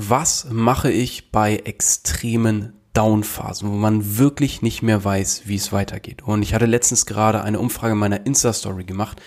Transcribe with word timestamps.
Was 0.00 0.46
mache 0.52 0.92
ich 0.92 1.32
bei 1.32 1.56
extremen 1.56 2.72
Downphasen, 2.92 3.68
wo 3.68 3.74
man 3.74 4.16
wirklich 4.16 4.62
nicht 4.62 4.80
mehr 4.80 5.02
weiß, 5.02 5.42
wie 5.46 5.56
es 5.56 5.72
weitergeht? 5.72 6.22
Und 6.22 6.42
ich 6.42 6.54
hatte 6.54 6.66
letztens 6.66 7.04
gerade 7.04 7.42
eine 7.42 7.58
Umfrage 7.58 7.96
meiner 7.96 8.24
Insta-Story 8.24 8.84
gemacht, 8.84 9.20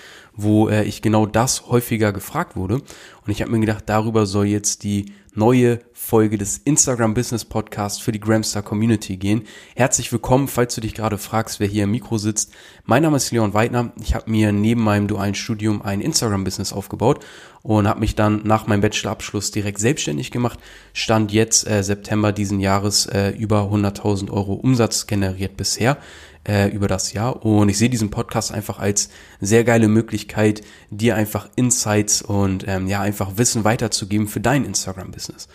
wo 0.44 0.70
äh, 0.70 0.84
ich 0.84 1.02
genau 1.02 1.26
das 1.26 1.68
häufiger 1.68 2.14
gefragt 2.14 2.56
wurde. 2.56 2.76
Und 2.76 3.32
ich 3.32 3.42
habe 3.42 3.52
mir 3.52 3.60
gedacht, 3.60 3.84
darüber 3.88 4.26
soll 4.26 4.48
jetzt 4.48 4.84
die 4.84 5.14
neue 5.34 5.80
Folge 5.94 6.38
des 6.38 6.58
Instagram 6.58 7.14
Business 7.14 7.46
Podcasts 7.46 8.02
für 8.02 8.12
die 8.12 8.20
Gramstar 8.20 8.64
Community 8.64 9.16
gehen. 9.16 9.44
Herzlich 9.76 10.12
willkommen, 10.12 10.50
falls 10.50 10.76
du 10.76 10.82
dich 10.82 10.94
gerade 10.94 11.18
fragst, 11.18 11.60
wer 11.60 11.68
hier 11.68 11.86
im 11.86 11.92
Mikro 11.92 12.18
sitzt. 12.18 12.52
Mein 12.84 13.04
Name 13.04 13.16
ist 13.16 13.32
Leon 13.32 13.54
Weidner. 13.54 13.94
Ich 14.02 14.14
habe 14.14 14.30
mir 14.30 14.52
neben 14.52 14.84
meinem 14.84 15.08
dualen 15.08 15.36
Studium 15.36 15.82
ein 15.84 16.02
Instagram 16.02 16.44
Business 16.44 16.74
aufgebaut 16.74 17.24
und 17.62 17.88
habe 17.88 18.02
mich 18.02 18.16
dann 18.16 18.42
nach 18.44 18.68
meinem 18.68 18.82
Bachelorabschluss 18.82 19.52
direkt 19.52 19.80
selbstständig 19.80 20.32
gemacht. 20.32 20.60
Stand 20.92 21.32
jetzt 21.32 21.66
äh, 21.66 21.84
September 21.84 22.34
diesen 22.34 22.60
Jahres 22.60 23.06
äh, 23.06 23.30
über 23.30 23.70
100.000 23.72 24.32
Euro 24.32 24.54
Umsatz 24.54 25.08
generiert 25.08 25.56
bisher 25.56 25.98
äh, 26.48 26.70
über 26.70 26.88
das 26.88 27.14
Jahr. 27.14 27.46
Und 27.46 27.70
ich 27.70 27.78
sehe 27.78 27.90
diesen 27.90 28.10
Podcast 28.10 28.52
einfach 28.52 28.80
als 28.80 29.10
sehr 29.40 29.64
geile 29.64 29.88
Möglichkeit, 29.88 30.62
dir 30.90 31.16
einfach 31.16 31.50
Insights 31.56 32.22
und 32.22 32.66
ähm, 32.68 32.88
ja 32.88 33.02
einfach 33.02 33.38
Wissen 33.38 33.64
weiterzugeben 33.64 34.28
für 34.28 34.42
dein 34.42 34.66
Instagram-Business. 34.66 35.48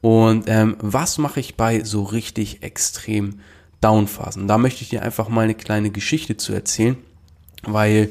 Und 0.00 0.44
ähm, 0.48 0.76
was 0.80 1.18
mache 1.18 1.40
ich 1.40 1.56
bei 1.56 1.82
so 1.82 2.02
richtig 2.02 2.62
extrem 2.62 3.40
Downphasen? 3.80 4.46
Da 4.46 4.58
möchte 4.58 4.82
ich 4.82 4.90
dir 4.90 5.02
einfach 5.02 5.28
mal 5.28 5.42
eine 5.42 5.54
kleine 5.54 5.90
Geschichte 5.90 6.36
zu 6.36 6.52
erzählen, 6.52 6.96
weil 7.62 8.10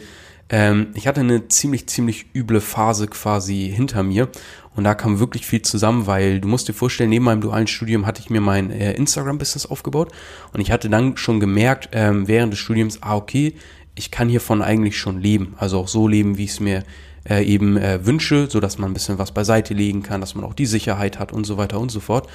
ähm, 0.50 0.88
ich 0.94 1.08
hatte 1.08 1.22
eine 1.22 1.48
ziemlich, 1.48 1.88
ziemlich 1.88 2.28
üble 2.34 2.62
Phase 2.62 3.08
quasi 3.08 3.72
hinter 3.74 4.04
mir 4.04 4.30
und 4.76 4.84
da 4.84 4.94
kam 4.94 5.20
wirklich 5.20 5.46
viel 5.46 5.62
zusammen, 5.62 6.08
weil 6.08 6.40
du 6.40 6.48
musst 6.48 6.68
dir 6.68 6.74
vorstellen, 6.74 7.10
neben 7.10 7.26
meinem 7.26 7.42
dualen 7.42 7.68
Studium 7.68 8.06
hatte 8.06 8.22
ich 8.22 8.30
mir 8.30 8.42
mein 8.42 8.72
äh, 8.72 8.94
Instagram-Business 8.94 9.66
aufgebaut 9.66 10.12
und 10.54 10.62
ich 10.62 10.72
hatte 10.72 10.90
dann 10.90 11.18
schon 11.18 11.40
gemerkt, 11.40 11.90
ähm, 11.92 12.28
während 12.28 12.54
des 12.54 12.60
Studiums, 12.60 13.00
ah, 13.02 13.16
okay, 13.16 13.56
ich 13.96 14.12
kann 14.12 14.30
hiervon 14.30 14.62
eigentlich 14.62 14.98
schon 14.98 15.20
leben. 15.20 15.56
Also 15.58 15.80
auch 15.80 15.88
so 15.88 16.08
leben, 16.08 16.38
wie 16.38 16.44
ich 16.44 16.52
es 16.52 16.60
mir 16.60 16.84
äh, 17.28 17.44
eben 17.44 17.78
äh, 17.78 18.06
wünsche, 18.06 18.48
so 18.50 18.60
dass 18.60 18.78
man 18.78 18.92
ein 18.92 18.94
bisschen 18.94 19.18
was 19.18 19.32
beiseite 19.32 19.74
legen 19.74 20.04
kann, 20.04 20.22
dass 20.22 20.36
man 20.36 20.46
auch 20.46 20.54
die 20.54 20.66
Sicherheit 20.66 21.20
hat 21.20 21.34
und 21.34 21.46
so 21.46 21.58
weiter 21.58 21.80
und 21.80 21.90
so 21.90 22.00
fort. 22.00 22.30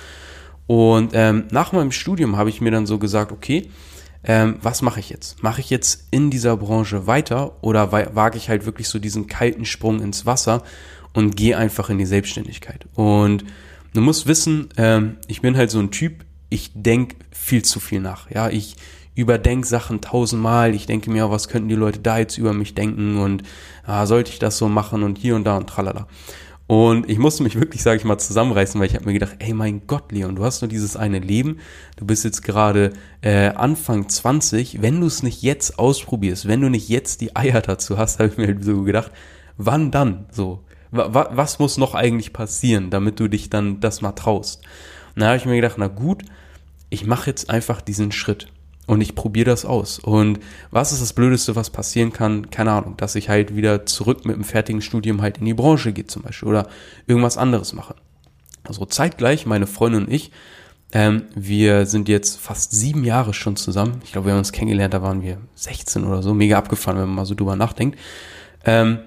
Und 0.66 1.12
ähm, 1.14 1.44
nach 1.50 1.72
meinem 1.72 1.92
Studium 1.92 2.36
habe 2.36 2.50
ich 2.50 2.60
mir 2.60 2.70
dann 2.70 2.86
so 2.86 2.98
gesagt, 2.98 3.32
okay, 3.32 3.68
ähm, 4.24 4.56
was 4.62 4.82
mache 4.82 5.00
ich 5.00 5.10
jetzt? 5.10 5.42
Mache 5.42 5.60
ich 5.60 5.70
jetzt 5.70 6.06
in 6.10 6.30
dieser 6.30 6.56
Branche 6.56 7.06
weiter 7.06 7.56
oder 7.62 7.92
wage 7.92 8.38
ich 8.38 8.48
halt 8.48 8.66
wirklich 8.66 8.88
so 8.88 8.98
diesen 8.98 9.26
kalten 9.26 9.64
Sprung 9.64 10.00
ins 10.00 10.26
Wasser 10.26 10.62
und 11.12 11.36
gehe 11.36 11.56
einfach 11.56 11.90
in 11.90 11.98
die 11.98 12.06
Selbstständigkeit? 12.06 12.86
Und 12.94 13.44
du 13.94 14.00
musst 14.00 14.26
wissen, 14.26 14.68
ähm, 14.76 15.16
ich 15.26 15.40
bin 15.42 15.56
halt 15.56 15.70
so 15.70 15.80
ein 15.80 15.90
Typ, 15.90 16.24
ich 16.50 16.70
denke 16.74 17.16
viel 17.30 17.62
zu 17.62 17.80
viel 17.80 18.00
nach. 18.00 18.30
Ja, 18.30 18.48
ich 18.48 18.76
überdenke 19.14 19.66
Sachen 19.66 20.00
tausendmal. 20.00 20.74
Ich 20.74 20.86
denke 20.86 21.10
mir, 21.10 21.30
was 21.30 21.48
könnten 21.48 21.68
die 21.68 21.74
Leute 21.74 21.98
da 21.98 22.18
jetzt 22.18 22.38
über 22.38 22.52
mich 22.52 22.74
denken 22.74 23.18
und 23.18 23.42
ah, 23.84 24.06
sollte 24.06 24.30
ich 24.30 24.38
das 24.38 24.56
so 24.58 24.68
machen 24.68 25.02
und 25.02 25.18
hier 25.18 25.36
und 25.36 25.44
da 25.44 25.56
und 25.56 25.68
tralala. 25.68 26.06
Und 26.72 27.10
ich 27.10 27.18
musste 27.18 27.42
mich 27.42 27.60
wirklich, 27.60 27.82
sage 27.82 27.98
ich 27.98 28.04
mal, 28.04 28.16
zusammenreißen, 28.16 28.80
weil 28.80 28.86
ich 28.86 28.94
habe 28.94 29.04
mir 29.04 29.12
gedacht, 29.12 29.36
ey 29.40 29.52
mein 29.52 29.86
Gott, 29.86 30.10
Leon, 30.10 30.36
du 30.36 30.42
hast 30.42 30.62
nur 30.62 30.70
dieses 30.70 30.96
eine 30.96 31.18
Leben, 31.18 31.58
du 31.96 32.06
bist 32.06 32.24
jetzt 32.24 32.40
gerade 32.42 32.94
äh, 33.20 33.48
Anfang 33.48 34.08
20, 34.08 34.80
wenn 34.80 34.98
du 34.98 35.06
es 35.06 35.22
nicht 35.22 35.42
jetzt 35.42 35.78
ausprobierst, 35.78 36.48
wenn 36.48 36.62
du 36.62 36.70
nicht 36.70 36.88
jetzt 36.88 37.20
die 37.20 37.36
Eier 37.36 37.60
dazu 37.60 37.98
hast, 37.98 38.18
habe 38.20 38.30
ich 38.30 38.38
mir 38.38 38.46
halt 38.46 38.64
so 38.64 38.84
gedacht, 38.84 39.12
wann 39.58 39.90
dann? 39.90 40.24
So, 40.30 40.64
wa 40.90 41.28
was 41.34 41.58
muss 41.58 41.76
noch 41.76 41.94
eigentlich 41.94 42.32
passieren, 42.32 42.88
damit 42.88 43.20
du 43.20 43.28
dich 43.28 43.50
dann 43.50 43.80
das 43.80 44.00
mal 44.00 44.12
traust? 44.12 44.62
Und 45.14 45.20
da 45.20 45.26
habe 45.26 45.36
ich 45.36 45.44
mir 45.44 45.56
gedacht, 45.56 45.76
na 45.76 45.88
gut, 45.88 46.22
ich 46.88 47.04
mache 47.04 47.28
jetzt 47.28 47.50
einfach 47.50 47.82
diesen 47.82 48.12
Schritt 48.12 48.50
und 48.86 49.00
ich 49.00 49.14
probiere 49.14 49.50
das 49.50 49.64
aus. 49.64 49.98
Und 49.98 50.40
was 50.70 50.92
ist 50.92 51.02
das 51.02 51.12
Blödeste, 51.12 51.54
was 51.54 51.70
passieren 51.70 52.12
kann? 52.12 52.50
Keine 52.50 52.72
Ahnung, 52.72 52.96
dass 52.96 53.14
ich 53.14 53.28
halt 53.28 53.54
wieder 53.54 53.86
zurück 53.86 54.24
mit 54.24 54.34
einem 54.34 54.44
fertigen 54.44 54.82
Studium 54.82 55.22
halt 55.22 55.38
in 55.38 55.46
die 55.46 55.54
Branche 55.54 55.92
gehe 55.92 56.06
zum 56.06 56.22
Beispiel 56.22 56.48
oder 56.48 56.68
irgendwas 57.06 57.38
anderes 57.38 57.72
mache. 57.72 57.94
Also 58.64 58.84
zeitgleich, 58.84 59.46
meine 59.46 59.66
Freundin 59.66 60.04
und 60.04 60.12
ich, 60.12 60.32
ähm, 60.92 61.24
wir 61.34 61.86
sind 61.86 62.08
jetzt 62.08 62.38
fast 62.38 62.72
sieben 62.72 63.04
Jahre 63.04 63.34
schon 63.34 63.56
zusammen. 63.56 64.00
Ich 64.04 64.12
glaube, 64.12 64.26
wir 64.26 64.32
haben 64.32 64.40
uns 64.40 64.52
kennengelernt, 64.52 64.94
da 64.94 65.02
waren 65.02 65.22
wir 65.22 65.38
16 65.54 66.04
oder 66.04 66.22
so, 66.22 66.34
mega 66.34 66.58
abgefahren, 66.58 66.98
wenn 66.98 67.06
man 67.06 67.16
mal 67.16 67.26
so 67.26 67.34
drüber 67.34 67.56
nachdenkt. 67.56 67.98
Ähm, 68.64 68.98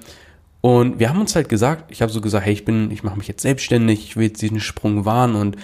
und 0.61 0.99
wir 0.99 1.09
haben 1.09 1.21
uns 1.21 1.35
halt 1.35 1.47
gesagt, 1.47 1.91
ich 1.91 2.01
habe 2.01 2.11
so 2.11 2.21
gesagt, 2.21 2.43
hey, 2.45 2.53
ich 2.53 2.65
bin, 2.65 2.89
ich 2.89 3.03
mache 3.03 3.17
mich 3.17 3.27
jetzt 3.27 3.43
selbstständig, 3.43 4.03
ich 4.03 4.17
will 4.17 4.27
jetzt 4.27 4.41
diesen 4.41 4.59
Sprung 4.59 5.05
wahren 5.05 5.35
und 5.35 5.57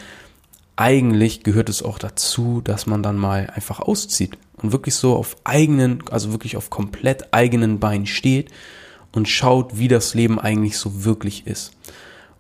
eigentlich 0.76 1.44
gehört 1.44 1.70
es 1.70 1.84
auch 1.84 2.00
dazu, 2.00 2.62
dass 2.64 2.86
man 2.86 3.04
dann 3.04 3.18
mal 3.18 3.50
einfach 3.54 3.80
auszieht 3.80 4.38
und 4.62 4.72
wirklich 4.72 4.96
so 4.96 5.16
auf 5.16 5.36
eigenen, 5.44 6.04
also 6.09 6.32
wirklich 6.32 6.58
auf 6.58 6.70
komplett 6.70 7.34
eigenen 7.34 7.80
Beinen 7.80 8.06
steht 8.06 8.50
und 9.12 9.28
schaut, 9.28 9.78
wie 9.78 9.88
das 9.88 10.14
Leben 10.14 10.40
eigentlich 10.40 10.78
so 10.78 11.04
wirklich 11.04 11.48
ist. 11.48 11.72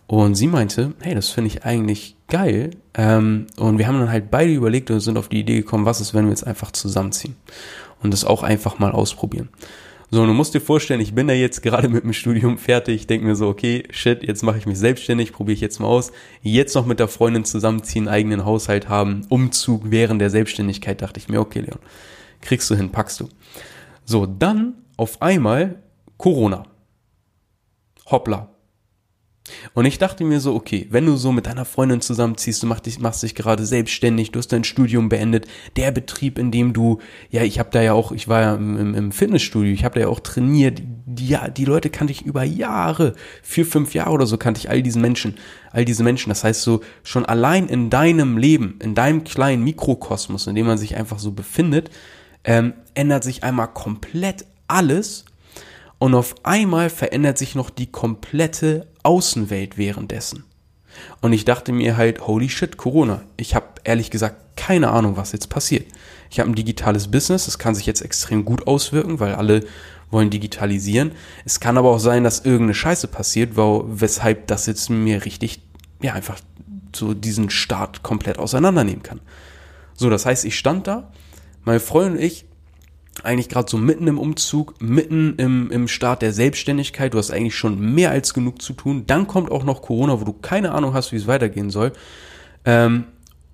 Und 0.07 0.35
sie 0.35 0.47
meinte, 0.47 0.93
hey, 0.99 1.15
das 1.15 1.29
finde 1.29 1.47
ich 1.49 1.63
eigentlich 1.63 2.17
geil. 2.27 2.71
Ähm, 2.93 3.47
und 3.57 3.77
wir 3.77 3.87
haben 3.87 3.99
dann 3.99 4.11
halt 4.11 4.29
beide 4.29 4.51
überlegt 4.51 4.91
und 4.91 4.99
sind 4.99 5.17
auf 5.17 5.29
die 5.29 5.39
Idee 5.39 5.55
gekommen, 5.55 5.85
was 5.85 6.01
ist, 6.01 6.13
wenn 6.13 6.25
wir 6.25 6.31
jetzt 6.31 6.45
einfach 6.45 6.71
zusammenziehen 6.71 7.35
und 8.03 8.11
das 8.11 8.25
auch 8.25 8.43
einfach 8.43 8.79
mal 8.79 8.91
ausprobieren. 8.91 9.49
So, 10.13 10.25
du 10.25 10.33
musst 10.33 10.53
dir 10.53 10.59
vorstellen, 10.59 10.99
ich 10.99 11.15
bin 11.15 11.29
da 11.29 11.33
jetzt 11.33 11.61
gerade 11.63 11.87
mit 11.87 12.03
dem 12.03 12.11
Studium 12.11 12.57
fertig, 12.57 13.07
denke 13.07 13.25
mir 13.25 13.37
so, 13.37 13.47
okay, 13.47 13.83
shit, 13.91 14.23
jetzt 14.23 14.43
mache 14.43 14.57
ich 14.57 14.65
mich 14.65 14.77
selbstständig, 14.77 15.31
probiere 15.31 15.53
ich 15.53 15.61
jetzt 15.61 15.79
mal 15.79 15.87
aus. 15.87 16.11
Jetzt 16.41 16.75
noch 16.75 16.85
mit 16.85 16.99
der 16.99 17.07
Freundin 17.07 17.45
zusammenziehen, 17.45 18.09
eigenen 18.09 18.43
Haushalt 18.43 18.89
haben, 18.89 19.25
Umzug 19.29 19.89
während 19.89 20.19
der 20.19 20.29
Selbstständigkeit, 20.29 21.01
dachte 21.01 21.17
ich 21.17 21.29
mir, 21.29 21.39
okay, 21.39 21.61
Leon, 21.61 21.79
kriegst 22.41 22.69
du 22.69 22.75
hin, 22.75 22.91
packst 22.91 23.21
du. 23.21 23.29
So, 24.03 24.25
dann 24.25 24.73
auf 24.97 25.21
einmal 25.21 25.81
Corona. 26.17 26.65
Hoppla, 28.05 28.50
und 29.73 29.85
ich 29.85 29.97
dachte 29.97 30.23
mir 30.23 30.39
so, 30.39 30.55
okay, 30.55 30.87
wenn 30.89 31.05
du 31.05 31.15
so 31.15 31.31
mit 31.31 31.45
deiner 31.45 31.65
Freundin 31.65 32.01
zusammenziehst, 32.01 32.61
du 32.63 32.67
machst 32.67 32.85
dich, 32.85 32.99
machst 32.99 33.23
dich 33.23 33.35
gerade 33.35 33.65
selbstständig, 33.65 34.31
du 34.31 34.39
hast 34.39 34.51
dein 34.51 34.63
Studium 34.63 35.09
beendet, 35.09 35.47
der 35.75 35.91
Betrieb, 35.91 36.37
in 36.37 36.51
dem 36.51 36.73
du, 36.73 36.99
ja, 37.29 37.43
ich 37.43 37.59
habe 37.59 37.69
da 37.71 37.81
ja 37.81 37.93
auch, 37.93 38.11
ich 38.11 38.27
war 38.27 38.41
ja 38.41 38.55
im, 38.55 38.95
im 38.95 39.11
Fitnessstudio, 39.11 39.73
ich 39.73 39.83
habe 39.83 39.95
da 39.95 40.01
ja 40.01 40.07
auch 40.07 40.19
trainiert, 40.19 40.81
die, 41.05 41.27
ja, 41.27 41.49
die 41.49 41.65
Leute 41.65 41.89
kannte 41.89 42.11
ich 42.11 42.25
über 42.25 42.43
Jahre, 42.43 43.13
vier, 43.43 43.65
fünf 43.65 43.93
Jahre 43.93 44.11
oder 44.11 44.25
so 44.25 44.37
kannte 44.37 44.59
ich 44.59 44.69
all 44.69 44.81
diesen 44.81 45.01
Menschen, 45.01 45.35
all 45.71 45.85
diese 45.85 46.03
Menschen. 46.03 46.29
Das 46.29 46.43
heißt 46.43 46.61
so, 46.61 46.81
schon 47.03 47.25
allein 47.25 47.67
in 47.67 47.89
deinem 47.89 48.37
Leben, 48.37 48.79
in 48.81 48.95
deinem 48.95 49.23
kleinen 49.23 49.63
Mikrokosmos, 49.63 50.47
in 50.47 50.55
dem 50.55 50.65
man 50.65 50.77
sich 50.77 50.95
einfach 50.95 51.19
so 51.19 51.31
befindet, 51.31 51.89
ähm, 52.43 52.73
ändert 52.93 53.23
sich 53.23 53.43
einmal 53.43 53.67
komplett 53.67 54.45
alles 54.67 55.25
und 56.01 56.15
auf 56.15 56.33
einmal 56.41 56.89
verändert 56.89 57.37
sich 57.37 57.53
noch 57.53 57.69
die 57.69 57.85
komplette 57.85 58.87
Außenwelt 59.03 59.77
währenddessen. 59.77 60.45
Und 61.21 61.31
ich 61.31 61.45
dachte 61.45 61.71
mir 61.71 61.95
halt, 61.95 62.25
holy 62.25 62.49
shit, 62.49 62.75
Corona. 62.75 63.21
Ich 63.37 63.53
habe 63.53 63.67
ehrlich 63.83 64.09
gesagt 64.09 64.57
keine 64.57 64.89
Ahnung, 64.89 65.15
was 65.15 65.31
jetzt 65.31 65.49
passiert. 65.49 65.85
Ich 66.31 66.39
habe 66.39 66.49
ein 66.49 66.55
digitales 66.55 67.11
Business, 67.11 67.45
das 67.45 67.59
kann 67.59 67.75
sich 67.75 67.85
jetzt 67.85 68.01
extrem 68.01 68.45
gut 68.45 68.65
auswirken, 68.65 69.19
weil 69.19 69.35
alle 69.35 69.63
wollen 70.09 70.31
digitalisieren. 70.31 71.11
Es 71.45 71.59
kann 71.59 71.77
aber 71.77 71.91
auch 71.91 71.99
sein, 71.99 72.23
dass 72.23 72.39
irgendeine 72.39 72.73
Scheiße 72.73 73.07
passiert, 73.07 73.51
weshalb 73.55 74.47
das 74.47 74.65
jetzt 74.65 74.89
mir 74.89 75.23
richtig, 75.23 75.61
ja, 76.01 76.13
einfach 76.13 76.39
so 76.95 77.13
diesen 77.13 77.51
Start 77.51 78.01
komplett 78.01 78.39
auseinandernehmen 78.39 79.03
kann. 79.03 79.19
So, 79.93 80.09
das 80.09 80.25
heißt, 80.25 80.45
ich 80.45 80.57
stand 80.57 80.87
da, 80.87 81.11
meine 81.63 81.79
Freundin 81.79 82.13
und 82.13 82.23
ich 82.23 82.45
eigentlich 83.23 83.49
gerade 83.49 83.69
so 83.69 83.77
mitten 83.77 84.07
im 84.07 84.17
Umzug, 84.17 84.81
mitten 84.81 85.35
im, 85.37 85.69
im 85.69 85.87
Start 85.87 86.21
der 86.21 86.33
Selbstständigkeit. 86.33 87.13
Du 87.13 87.17
hast 87.17 87.31
eigentlich 87.31 87.55
schon 87.55 87.79
mehr 87.93 88.11
als 88.11 88.33
genug 88.33 88.61
zu 88.61 88.73
tun. 88.73 89.03
Dann 89.05 89.27
kommt 89.27 89.51
auch 89.51 89.63
noch 89.63 89.81
Corona, 89.81 90.19
wo 90.19 90.23
du 90.23 90.33
keine 90.33 90.71
Ahnung 90.71 90.93
hast, 90.93 91.11
wie 91.11 91.17
es 91.17 91.27
weitergehen 91.27 91.69
soll. 91.69 91.91
Ähm, 92.65 93.05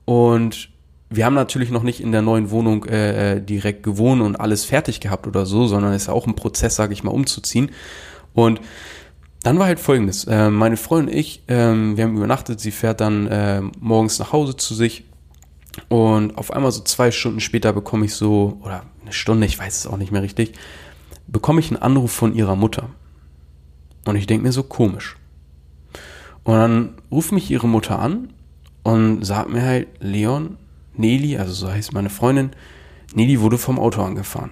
und 0.06 0.69
wir 1.09 1.25
haben 1.25 1.33
natürlich 1.33 1.71
noch 1.71 1.83
nicht 1.83 2.01
in 2.01 2.12
der 2.12 2.21
neuen 2.21 2.51
Wohnung 2.51 2.86
äh, 2.86 3.36
äh 3.36 3.42
direkt 3.42 3.83
gewohnt 3.83 4.21
und 4.21 4.36
alles 4.36 4.65
fertig 4.65 5.00
gehabt 5.00 5.25
oder 5.25 5.45
so, 5.45 5.68
sondern 5.68 5.94
es 5.94 6.03
ist 6.03 6.10
auch 6.10 6.27
ein 6.27 6.36
Prozess, 6.36 6.75
sage 6.75 6.94
ich 6.94 7.03
mal, 7.03 7.12
umzuziehen. 7.12 7.71
Und 8.33 8.62
dann 9.44 9.57
war 9.60 9.65
halt 9.65 9.80
folgendes. 9.80 10.25
Äh, 10.25 10.50
meine 10.50 10.77
Freundin 10.77 11.13
und 11.13 11.19
ich, 11.19 11.44
äh, 11.48 11.56
wir 11.56 12.03
haben 12.03 12.18
übernachtet, 12.18 12.60
sie 12.60 12.71
fährt 12.71 13.01
dann 13.01 13.27
äh, 13.27 13.62
morgens 13.80 14.19
nach 14.19 14.33
Hause 14.33 14.56
zu 14.56 14.75
sich 14.75 15.06
und 15.89 16.38
auf 16.38 16.51
einmal 16.51 16.71
so 16.71 16.83
zwei 16.83 17.12
Stunden 17.12 17.39
später 17.39 17.71
bekomme 17.74 18.06
ich 18.06 18.13
so, 18.13 18.60
oder 18.63 18.83
eine 19.07 19.13
Stunde, 19.13 19.48
ich 19.48 19.57
weiß 19.57 19.77
es 19.77 19.88
auch 19.88 19.98
nicht 19.98 20.12
mehr 20.12 20.21
richtig, 20.21 20.54
bekomme 21.27 21.59
ich 21.62 21.71
einen 21.71 21.81
Anruf 21.81 22.12
von 22.12 22.36
ihrer 22.36 22.56
Mutter. 22.56 22.89
Und 24.06 24.15
ich 24.15 24.27
denke 24.27 24.44
mir 24.44 24.51
so 24.51 24.63
komisch. 24.63 25.18
Und 26.44 26.54
dann 26.54 26.95
ruft 27.12 27.31
mich 27.31 27.50
ihre 27.50 27.68
Mutter 27.68 28.00
an 28.00 28.33
und 28.83 29.24
sagt 29.24 29.50
mir 29.50 29.63
halt, 29.63 29.88
Leon, 30.00 30.57
Nelly, 30.94 31.38
also 31.38 31.54
so 31.54 31.69
heißt 31.69 31.94
meine 31.94 32.09
Freundin, 32.09 32.51
Nelly 33.13 33.42
wurde 33.42 33.57
vom 33.57 33.80
Auto 33.80 34.01
angefahren. 34.01 34.51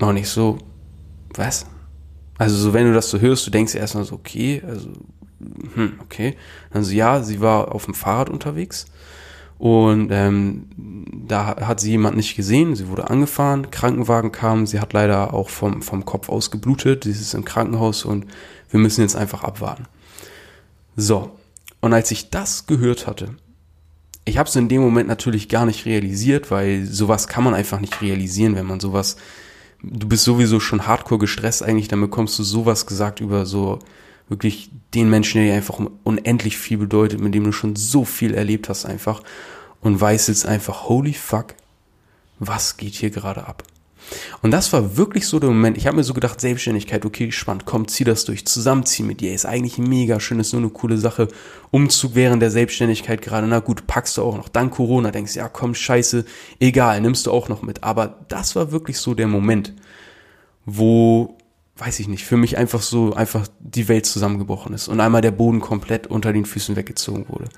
Und 0.00 0.16
ich 0.16 0.28
so, 0.28 0.58
was? 1.34 1.66
Also 2.38 2.56
so, 2.56 2.72
wenn 2.72 2.86
du 2.86 2.94
das 2.94 3.10
so 3.10 3.20
hörst, 3.20 3.46
du 3.46 3.50
denkst 3.50 3.74
erstmal 3.74 4.04
so, 4.04 4.16
okay, 4.16 4.62
also 4.66 4.90
hm, 5.74 5.94
okay. 6.00 6.36
Dann 6.70 6.84
so, 6.84 6.92
ja, 6.92 7.22
sie 7.22 7.40
war 7.40 7.74
auf 7.74 7.84
dem 7.84 7.94
Fahrrad 7.94 8.30
unterwegs 8.30 8.86
und 9.58 10.10
ähm, 10.10 10.66
da 11.26 11.56
hat 11.66 11.80
sie 11.80 11.92
jemand 11.92 12.16
nicht 12.16 12.36
gesehen, 12.36 12.74
sie 12.74 12.88
wurde 12.88 13.08
angefahren, 13.08 13.70
Krankenwagen 13.70 14.32
kam, 14.32 14.66
sie 14.66 14.80
hat 14.80 14.92
leider 14.92 15.32
auch 15.32 15.48
vom, 15.48 15.82
vom 15.82 16.04
Kopf 16.04 16.28
aus 16.28 16.50
geblutet, 16.50 17.04
sie 17.04 17.10
ist 17.10 17.34
im 17.34 17.44
Krankenhaus 17.44 18.04
und 18.04 18.26
wir 18.70 18.80
müssen 18.80 19.02
jetzt 19.02 19.16
einfach 19.16 19.44
abwarten. 19.44 19.86
So, 20.96 21.30
und 21.80 21.92
als 21.92 22.10
ich 22.10 22.30
das 22.30 22.66
gehört 22.66 23.06
hatte, 23.06 23.36
ich 24.24 24.38
habe 24.38 24.48
es 24.48 24.56
in 24.56 24.68
dem 24.68 24.80
Moment 24.80 25.08
natürlich 25.08 25.48
gar 25.48 25.66
nicht 25.66 25.84
realisiert, 25.84 26.50
weil 26.50 26.84
sowas 26.86 27.28
kann 27.28 27.44
man 27.44 27.54
einfach 27.54 27.80
nicht 27.80 28.00
realisieren, 28.00 28.56
wenn 28.56 28.66
man 28.66 28.80
sowas, 28.80 29.16
du 29.82 30.08
bist 30.08 30.24
sowieso 30.24 30.60
schon 30.60 30.86
hardcore 30.86 31.20
gestresst 31.20 31.62
eigentlich, 31.62 31.88
dann 31.88 32.00
bekommst 32.00 32.38
du 32.38 32.42
sowas 32.42 32.86
gesagt 32.86 33.20
über 33.20 33.44
so 33.44 33.80
wirklich 34.28 34.70
den 34.94 35.10
Menschen, 35.10 35.40
der 35.40 35.50
dir 35.50 35.56
einfach 35.56 35.80
unendlich 36.02 36.56
viel 36.56 36.78
bedeutet, 36.78 37.20
mit 37.20 37.34
dem 37.34 37.44
du 37.44 37.52
schon 37.52 37.76
so 37.76 38.04
viel 38.04 38.34
erlebt 38.34 38.68
hast 38.68 38.86
einfach 38.86 39.22
und 39.80 40.00
weißt 40.00 40.28
jetzt 40.28 40.46
einfach, 40.46 40.88
holy 40.88 41.12
fuck, 41.12 41.54
was 42.38 42.76
geht 42.76 42.94
hier 42.94 43.10
gerade 43.10 43.46
ab? 43.46 43.62
Und 44.42 44.50
das 44.50 44.72
war 44.72 44.96
wirklich 44.96 45.26
so 45.26 45.38
der 45.38 45.48
Moment. 45.48 45.78
Ich 45.78 45.86
habe 45.86 45.96
mir 45.96 46.04
so 46.04 46.14
gedacht, 46.14 46.40
Selbstständigkeit, 46.40 47.04
okay, 47.06 47.32
spannend, 47.32 47.64
komm, 47.64 47.88
zieh 47.88 48.04
das 48.04 48.24
durch, 48.24 48.46
zusammenziehen 48.46 49.06
mit 49.06 49.20
dir, 49.20 49.34
ist 49.34 49.46
eigentlich 49.46 49.78
mega 49.78 50.20
schön, 50.20 50.40
ist 50.40 50.52
nur 50.52 50.62
eine 50.62 50.70
coole 50.70 50.98
Sache. 50.98 51.28
Umzug 51.70 52.14
während 52.14 52.42
der 52.42 52.50
Selbstständigkeit 52.50 53.22
gerade, 53.22 53.46
na 53.46 53.60
gut, 53.60 53.86
packst 53.86 54.16
du 54.16 54.22
auch 54.22 54.36
noch, 54.36 54.48
dann 54.48 54.70
Corona, 54.70 55.10
denkst, 55.10 55.36
ja 55.36 55.48
komm, 55.48 55.74
scheiße, 55.74 56.24
egal, 56.60 57.00
nimmst 57.00 57.26
du 57.26 57.30
auch 57.30 57.48
noch 57.48 57.62
mit. 57.62 57.82
Aber 57.82 58.24
das 58.28 58.54
war 58.56 58.72
wirklich 58.72 58.98
so 58.98 59.14
der 59.14 59.26
Moment, 59.26 59.72
wo 60.66 61.38
weiß 61.76 62.00
ich 62.00 62.08
nicht, 62.08 62.24
für 62.24 62.36
mich 62.36 62.56
einfach 62.56 62.82
so, 62.82 63.14
einfach 63.14 63.48
die 63.58 63.88
Welt 63.88 64.06
zusammengebrochen 64.06 64.74
ist 64.74 64.88
und 64.88 65.00
einmal 65.00 65.22
der 65.22 65.32
Boden 65.32 65.60
komplett 65.60 66.06
unter 66.06 66.32
den 66.32 66.44
Füßen 66.44 66.76
weggezogen 66.76 67.28
wurde. 67.28 67.48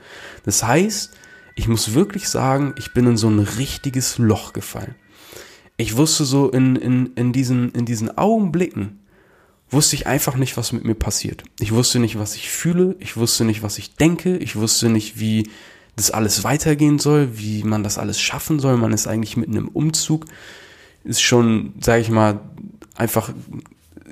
Das 0.45 0.63
heißt, 0.63 1.13
ich 1.55 1.69
muss 1.69 1.95
wirklich 1.95 2.29
sagen, 2.29 2.75
ich 2.79 2.95
bin 2.95 3.07
in 3.07 3.17
so 3.17 3.29
ein 3.29 3.39
richtiges 3.39 4.19
Loch 4.19 4.53
gefallen. 4.53 4.95
Ich 5.77 5.97
wusste 5.97 6.25
so 6.25 6.51
in, 6.51 6.77
in, 6.77 7.13
in, 7.15 7.33
diesen, 7.33 7.73
in 7.73 7.85
diesen 7.85 8.17
Augenblicken, 8.17 9.01
wusste 9.69 9.97
ich 9.97 10.07
einfach 10.07 10.37
nicht, 10.37 10.57
was 10.57 10.73
mit 10.73 10.85
mir 10.85 10.95
passiert. 10.95 11.45
Ich 11.59 11.73
wusste 11.73 11.99
nicht, 11.99 12.19
was 12.19 12.37
ich 12.37 12.49
fühle, 12.51 12.97
ich 13.01 13.17
wusste 13.17 13.45
nicht, 13.45 13.63
was 13.63 13.79
ich 13.79 13.97
denke, 13.97 14.39
ich 14.39 14.57
wusste 14.57 14.89
nicht, 14.89 15.19
wie 15.19 15.51
das 15.97 16.11
alles 16.11 16.45
weitergehen 16.45 16.99
soll, 16.99 17.39
wie 17.39 17.63
man 17.65 17.83
das 17.83 17.99
alles 17.99 18.21
schaffen 18.21 18.61
soll. 18.61 18.77
Man 18.77 18.93
ist 18.93 19.07
eigentlich 19.07 19.37
mitten 19.37 19.57
im 19.57 19.69
Umzug, 19.69 20.27
ist 21.05 21.23
schon, 21.23 21.75
sage 21.81 22.03
ich 22.03 22.11
mal, 22.11 22.41
einfach 22.95 23.31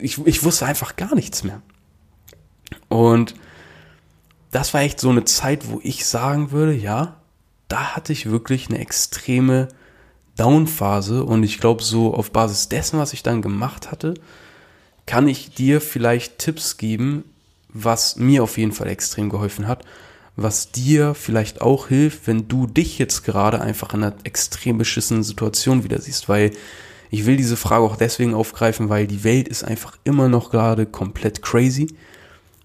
ich, 0.01 0.19
ich 0.27 0.45
wusste 0.45 0.67
einfach 0.67 0.97
gar 0.97 1.15
nichts 1.15 1.45
mehr. 1.45 1.63
Und 2.89 3.35
das 4.51 4.73
war 4.75 4.83
echt 4.83 5.01
so 5.01 5.11
eine 5.11 5.25
Zeit, 5.25 5.69
wo 5.71 5.81
ich 5.83 6.07
sagen 6.07 6.51
würde, 6.51 6.75
ja, 6.75 7.17
da 7.69 7.97
hatte 7.97 8.13
ich 8.13 8.31
wirklich 8.31 8.69
eine 8.69 8.79
extreme 8.79 9.69
Downphase 10.37 11.25
und 11.25 11.43
ich 11.43 11.59
glaube, 11.59 11.83
so 11.83 12.15
auf 12.15 12.31
Basis 12.31 12.69
dessen, 12.69 12.99
was 12.99 13.13
ich 13.13 13.23
dann 13.23 13.43
gemacht 13.43 13.91
hatte, 13.91 14.15
kann 15.07 15.29
ich 15.29 15.55
dir 15.55 15.81
vielleicht 15.81 16.39
Tipps 16.39 16.77
geben, 16.77 17.25
was 17.69 18.17
mir 18.17 18.43
auf 18.43 18.59
jeden 18.59 18.73
Fall 18.73 18.89
extrem 18.89 19.29
geholfen 19.29 19.69
hat, 19.69 19.85
was 20.37 20.73
dir 20.73 21.15
vielleicht 21.15 21.61
auch 21.61 21.89
hilft, 21.89 22.27
wenn 22.27 22.49
du 22.49 22.67
dich 22.67 22.99
jetzt 22.99 23.25
gerade 23.25 23.61
einfach 23.61 23.95
in 23.95 24.03
einer 24.03 24.17
extrem 24.25 24.79
beschissenen 24.79 25.23
Situation 25.23 25.85
wieder 25.85 26.01
siehst, 26.01 26.29
weil 26.29 26.53
ich 27.15 27.27
will 27.27 27.37
diese 27.37 27.57
Frage 27.57 27.85
auch 27.85 27.95
deswegen 27.95 28.35
aufgreifen, 28.35 28.89
weil 28.89 29.07
die 29.07 29.23
Welt 29.23 29.47
ist 29.47 29.63
einfach 29.63 29.97
immer 30.03 30.29
noch 30.29 30.51
gerade 30.51 30.85
komplett 30.85 31.43
crazy. 31.43 31.87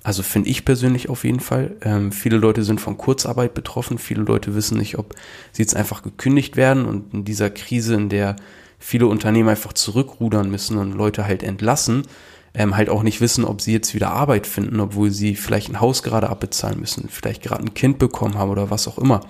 Also 0.01 0.23
finde 0.23 0.49
ich 0.49 0.65
persönlich 0.65 1.07
auf 1.07 1.23
jeden 1.23 1.39
Fall. 1.39 1.75
Ähm, 1.81 2.11
viele 2.11 2.37
Leute 2.37 2.63
sind 2.63 2.81
von 2.81 2.97
Kurzarbeit 2.97 3.53
betroffen. 3.53 3.99
Viele 3.99 4.23
Leute 4.23 4.55
wissen 4.55 4.79
nicht, 4.79 4.97
ob 4.97 5.13
sie 5.51 5.61
jetzt 5.61 5.75
einfach 5.75 6.01
gekündigt 6.01 6.55
werden 6.55 6.85
und 6.85 7.13
in 7.13 7.25
dieser 7.25 7.51
Krise, 7.51 7.93
in 7.93 8.09
der 8.09 8.37
viele 8.79 9.05
Unternehmen 9.05 9.49
einfach 9.49 9.73
zurückrudern 9.73 10.49
müssen 10.49 10.79
und 10.79 10.93
Leute 10.93 11.25
halt 11.25 11.43
entlassen, 11.43 12.07
ähm, 12.55 12.75
halt 12.75 12.89
auch 12.89 13.03
nicht 13.03 13.21
wissen, 13.21 13.45
ob 13.45 13.61
sie 13.61 13.73
jetzt 13.73 13.93
wieder 13.93 14.13
Arbeit 14.13 14.47
finden, 14.47 14.79
obwohl 14.79 15.11
sie 15.11 15.35
vielleicht 15.35 15.69
ein 15.69 15.79
Haus 15.79 16.01
gerade 16.01 16.27
abbezahlen 16.27 16.79
müssen, 16.79 17.07
vielleicht 17.07 17.43
gerade 17.43 17.63
ein 17.63 17.75
Kind 17.75 17.99
bekommen 17.99 18.33
haben 18.33 18.49
oder 18.49 18.71
was 18.71 18.87
auch 18.87 18.97
immer. 18.97 19.21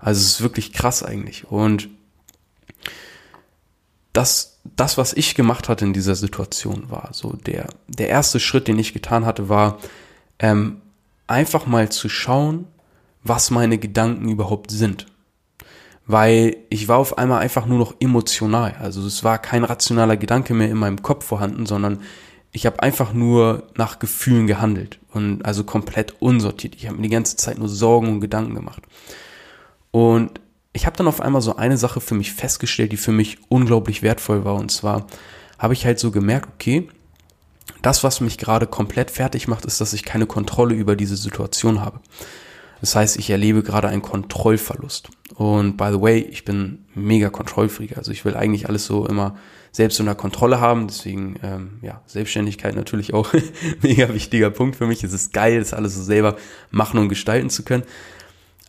Also 0.00 0.18
es 0.18 0.26
ist 0.26 0.40
wirklich 0.40 0.72
krass 0.72 1.04
eigentlich. 1.04 1.44
Und 1.48 1.88
das, 4.12 4.60
das, 4.76 4.98
was 4.98 5.12
ich 5.12 5.34
gemacht 5.34 5.68
hatte 5.68 5.84
in 5.84 5.92
dieser 5.92 6.14
Situation, 6.14 6.90
war 6.90 7.10
so 7.12 7.34
der, 7.46 7.68
der 7.88 8.08
erste 8.08 8.40
Schritt, 8.40 8.68
den 8.68 8.78
ich 8.78 8.92
getan 8.92 9.24
hatte, 9.24 9.48
war 9.48 9.78
ähm, 10.38 10.80
einfach 11.26 11.66
mal 11.66 11.90
zu 11.90 12.08
schauen, 12.08 12.66
was 13.22 13.50
meine 13.50 13.78
Gedanken 13.78 14.28
überhaupt 14.28 14.70
sind. 14.70 15.06
Weil 16.06 16.56
ich 16.70 16.88
war 16.88 16.98
auf 16.98 17.18
einmal 17.18 17.40
einfach 17.40 17.66
nur 17.66 17.78
noch 17.78 17.94
emotional. 18.00 18.74
Also 18.80 19.06
es 19.06 19.22
war 19.22 19.38
kein 19.38 19.62
rationaler 19.62 20.16
Gedanke 20.16 20.54
mehr 20.54 20.70
in 20.70 20.76
meinem 20.76 21.02
Kopf 21.02 21.24
vorhanden, 21.24 21.66
sondern 21.66 22.00
ich 22.52 22.66
habe 22.66 22.82
einfach 22.82 23.12
nur 23.12 23.68
nach 23.76 24.00
Gefühlen 24.00 24.48
gehandelt 24.48 24.98
und 25.12 25.44
also 25.44 25.62
komplett 25.62 26.20
unsortiert. 26.20 26.74
Ich 26.74 26.88
habe 26.88 26.96
mir 26.96 27.04
die 27.04 27.10
ganze 27.10 27.36
Zeit 27.36 27.58
nur 27.58 27.68
Sorgen 27.68 28.08
und 28.08 28.20
Gedanken 28.20 28.56
gemacht. 28.56 28.82
Und 29.92 30.40
ich 30.72 30.86
habe 30.86 30.96
dann 30.96 31.08
auf 31.08 31.20
einmal 31.20 31.42
so 31.42 31.56
eine 31.56 31.76
Sache 31.76 32.00
für 32.00 32.14
mich 32.14 32.32
festgestellt, 32.32 32.92
die 32.92 32.96
für 32.96 33.12
mich 33.12 33.38
unglaublich 33.48 34.02
wertvoll 34.02 34.44
war. 34.44 34.54
Und 34.54 34.70
zwar 34.70 35.06
habe 35.58 35.74
ich 35.74 35.84
halt 35.84 35.98
so 35.98 36.10
gemerkt, 36.10 36.48
okay, 36.54 36.88
das, 37.82 38.04
was 38.04 38.20
mich 38.20 38.38
gerade 38.38 38.66
komplett 38.66 39.10
fertig 39.10 39.48
macht, 39.48 39.64
ist, 39.64 39.80
dass 39.80 39.92
ich 39.92 40.04
keine 40.04 40.26
Kontrolle 40.26 40.74
über 40.74 40.96
diese 40.96 41.16
Situation 41.16 41.80
habe. 41.80 42.00
Das 42.80 42.96
heißt, 42.96 43.18
ich 43.18 43.30
erlebe 43.30 43.62
gerade 43.62 43.88
einen 43.88 44.02
Kontrollverlust. 44.02 45.10
Und 45.34 45.76
by 45.76 45.90
the 45.92 46.00
way, 46.00 46.20
ich 46.20 46.44
bin 46.44 46.86
mega 46.94 47.28
Kontrollfreak. 47.28 47.96
Also 47.96 48.10
ich 48.10 48.24
will 48.24 48.36
eigentlich 48.36 48.68
alles 48.68 48.86
so 48.86 49.06
immer 49.06 49.36
selbst 49.72 50.00
unter 50.00 50.14
Kontrolle 50.14 50.60
haben. 50.60 50.88
Deswegen, 50.88 51.38
ähm, 51.42 51.78
ja, 51.82 52.02
Selbstständigkeit 52.06 52.74
natürlich 52.74 53.12
auch 53.12 53.32
mega 53.82 54.12
wichtiger 54.14 54.50
Punkt 54.50 54.76
für 54.76 54.86
mich. 54.86 55.04
Es 55.04 55.12
ist 55.12 55.32
geil, 55.32 55.58
das 55.58 55.74
alles 55.74 55.94
so 55.94 56.02
selber 56.02 56.36
machen 56.70 56.98
und 56.98 57.08
gestalten 57.08 57.50
zu 57.50 57.64
können. 57.64 57.84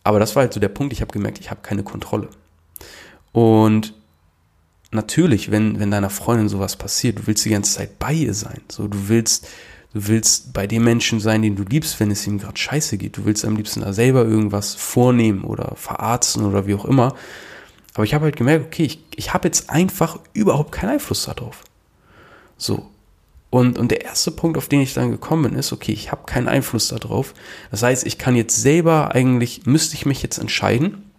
Aber 0.04 0.18
das 0.18 0.34
war 0.34 0.42
halt 0.42 0.52
so 0.52 0.60
der 0.60 0.68
Punkt, 0.68 0.92
ich 0.92 1.00
habe 1.00 1.12
gemerkt, 1.12 1.38
ich 1.38 1.50
habe 1.50 1.60
keine 1.62 1.82
Kontrolle. 1.82 2.28
Und 3.32 3.94
natürlich, 4.90 5.50
wenn, 5.50 5.78
wenn 5.78 5.90
deiner 5.90 6.10
Freundin 6.10 6.48
sowas 6.48 6.76
passiert, 6.76 7.18
du 7.18 7.26
willst 7.26 7.44
die 7.44 7.50
ganze 7.50 7.76
Zeit 7.76 7.98
bei 7.98 8.12
ihr 8.12 8.34
sein. 8.34 8.60
So, 8.68 8.88
du 8.88 9.08
willst, 9.08 9.48
du 9.94 10.08
willst 10.08 10.52
bei 10.52 10.66
dem 10.66 10.84
Menschen 10.84 11.20
sein, 11.20 11.42
den 11.42 11.56
du 11.56 11.62
liebst, 11.62 11.98
wenn 12.00 12.10
es 12.10 12.26
ihm 12.26 12.38
gerade 12.38 12.58
scheiße 12.58 12.98
geht. 12.98 13.16
Du 13.16 13.24
willst 13.24 13.44
am 13.44 13.56
liebsten 13.56 13.80
da 13.80 13.92
selber 13.92 14.24
irgendwas 14.24 14.74
vornehmen 14.74 15.44
oder 15.44 15.74
verarzten 15.76 16.44
oder 16.44 16.66
wie 16.66 16.74
auch 16.74 16.84
immer. 16.84 17.14
Aber 17.94 18.04
ich 18.04 18.14
habe 18.14 18.24
halt 18.24 18.36
gemerkt, 18.36 18.66
okay, 18.66 18.84
ich, 18.84 19.04
ich 19.16 19.34
habe 19.34 19.48
jetzt 19.48 19.70
einfach 19.70 20.18
überhaupt 20.32 20.72
keinen 20.72 20.90
Einfluss 20.90 21.24
darauf. 21.24 21.64
So. 22.56 22.88
Und, 23.52 23.76
und 23.78 23.90
der 23.90 24.02
erste 24.02 24.30
Punkt, 24.30 24.56
auf 24.56 24.66
den 24.68 24.80
ich 24.80 24.94
dann 24.94 25.10
gekommen 25.10 25.42
bin, 25.42 25.54
ist, 25.56 25.74
okay, 25.74 25.92
ich 25.92 26.10
habe 26.10 26.22
keinen 26.24 26.48
Einfluss 26.48 26.88
darauf. 26.88 27.34
Das 27.70 27.82
heißt, 27.82 28.06
ich 28.06 28.16
kann 28.16 28.34
jetzt 28.34 28.56
selber 28.56 29.14
eigentlich, 29.14 29.66
müsste 29.66 29.94
ich 29.94 30.06
mich 30.06 30.22
jetzt 30.22 30.38
entscheiden, 30.38 31.10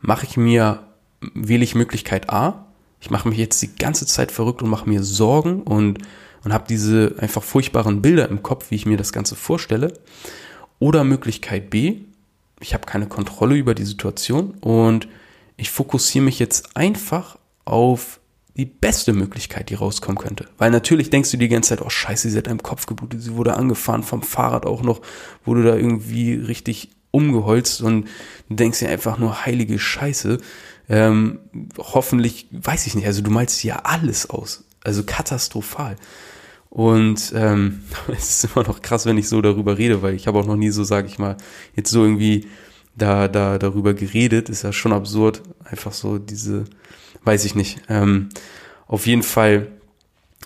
mache 0.00 0.26
ich 0.26 0.36
mir, 0.36 0.82
wähle 1.20 1.62
ich 1.62 1.76
Möglichkeit 1.76 2.30
A, 2.30 2.66
ich 3.00 3.10
mache 3.10 3.28
mich 3.28 3.38
jetzt 3.38 3.62
die 3.62 3.76
ganze 3.76 4.06
Zeit 4.06 4.32
verrückt 4.32 4.60
und 4.60 4.70
mache 4.70 4.88
mir 4.88 5.04
Sorgen 5.04 5.62
und, 5.62 6.00
und 6.42 6.52
habe 6.52 6.64
diese 6.68 7.14
einfach 7.18 7.44
furchtbaren 7.44 8.02
Bilder 8.02 8.28
im 8.28 8.42
Kopf, 8.42 8.72
wie 8.72 8.74
ich 8.74 8.86
mir 8.86 8.96
das 8.96 9.12
Ganze 9.12 9.36
vorstelle. 9.36 9.92
Oder 10.80 11.04
Möglichkeit 11.04 11.70
B, 11.70 11.98
ich 12.58 12.74
habe 12.74 12.86
keine 12.86 13.06
Kontrolle 13.06 13.54
über 13.54 13.76
die 13.76 13.84
Situation 13.84 14.54
und 14.62 15.06
ich 15.56 15.70
fokussiere 15.70 16.24
mich 16.24 16.40
jetzt 16.40 16.76
einfach 16.76 17.38
auf 17.64 18.19
die 18.56 18.66
beste 18.66 19.12
Möglichkeit, 19.12 19.70
die 19.70 19.74
rauskommen 19.74 20.18
könnte. 20.18 20.48
Weil 20.58 20.70
natürlich 20.70 21.10
denkst 21.10 21.30
du 21.30 21.36
die 21.36 21.48
ganze 21.48 21.70
Zeit, 21.70 21.82
oh 21.82 21.90
scheiße, 21.90 22.30
sie 22.30 22.38
hat 22.38 22.48
einem 22.48 22.62
Kopf 22.62 22.86
geblutet, 22.86 23.22
sie 23.22 23.34
wurde 23.34 23.54
angefahren 23.54 24.02
vom 24.02 24.22
Fahrrad 24.22 24.66
auch 24.66 24.82
noch, 24.82 25.00
wurde 25.44 25.62
da 25.62 25.76
irgendwie 25.76 26.34
richtig 26.34 26.90
umgeholzt 27.10 27.82
und 27.82 28.08
denkst 28.48 28.80
dir 28.80 28.88
einfach 28.88 29.18
nur 29.18 29.44
heilige 29.44 29.78
Scheiße. 29.78 30.38
Ähm, 30.88 31.40
hoffentlich, 31.78 32.48
weiß 32.50 32.86
ich 32.86 32.94
nicht, 32.94 33.06
also 33.06 33.22
du 33.22 33.30
malst 33.30 33.62
ja 33.64 33.76
alles 33.84 34.28
aus. 34.28 34.64
Also 34.82 35.04
katastrophal. 35.04 35.96
Und 36.70 37.32
ähm, 37.34 37.82
es 38.08 38.44
ist 38.44 38.54
immer 38.54 38.66
noch 38.66 38.82
krass, 38.82 39.06
wenn 39.06 39.18
ich 39.18 39.28
so 39.28 39.42
darüber 39.42 39.78
rede, 39.78 40.02
weil 40.02 40.14
ich 40.14 40.26
habe 40.26 40.38
auch 40.38 40.46
noch 40.46 40.56
nie 40.56 40.70
so, 40.70 40.84
sage 40.84 41.08
ich 41.08 41.18
mal, 41.18 41.36
jetzt 41.74 41.90
so 41.90 42.02
irgendwie 42.02 42.46
da, 42.96 43.28
da 43.28 43.58
darüber 43.58 43.94
geredet. 43.94 44.48
Ist 44.48 44.62
ja 44.62 44.72
schon 44.72 44.92
absurd. 44.92 45.42
Einfach 45.64 45.92
so 45.92 46.18
diese 46.18 46.64
weiß 47.24 47.44
ich 47.44 47.54
nicht. 47.54 47.80
Ähm, 47.88 48.28
auf 48.86 49.06
jeden 49.06 49.22
Fall, 49.22 49.68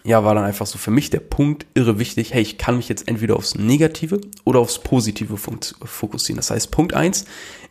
ja, 0.04 0.24
war 0.24 0.34
dann 0.34 0.44
einfach 0.44 0.66
so 0.66 0.78
für 0.78 0.90
mich 0.90 1.10
der 1.10 1.20
Punkt 1.20 1.66
irre 1.74 1.98
wichtig. 1.98 2.34
Hey, 2.34 2.42
ich 2.42 2.58
kann 2.58 2.76
mich 2.76 2.88
jetzt 2.88 3.08
entweder 3.08 3.36
aufs 3.36 3.54
Negative 3.54 4.20
oder 4.44 4.60
aufs 4.60 4.78
Positive 4.78 5.36
fokussieren. 5.36 6.36
Das 6.36 6.50
heißt, 6.50 6.70
Punkt 6.70 6.94
eins, 6.94 7.24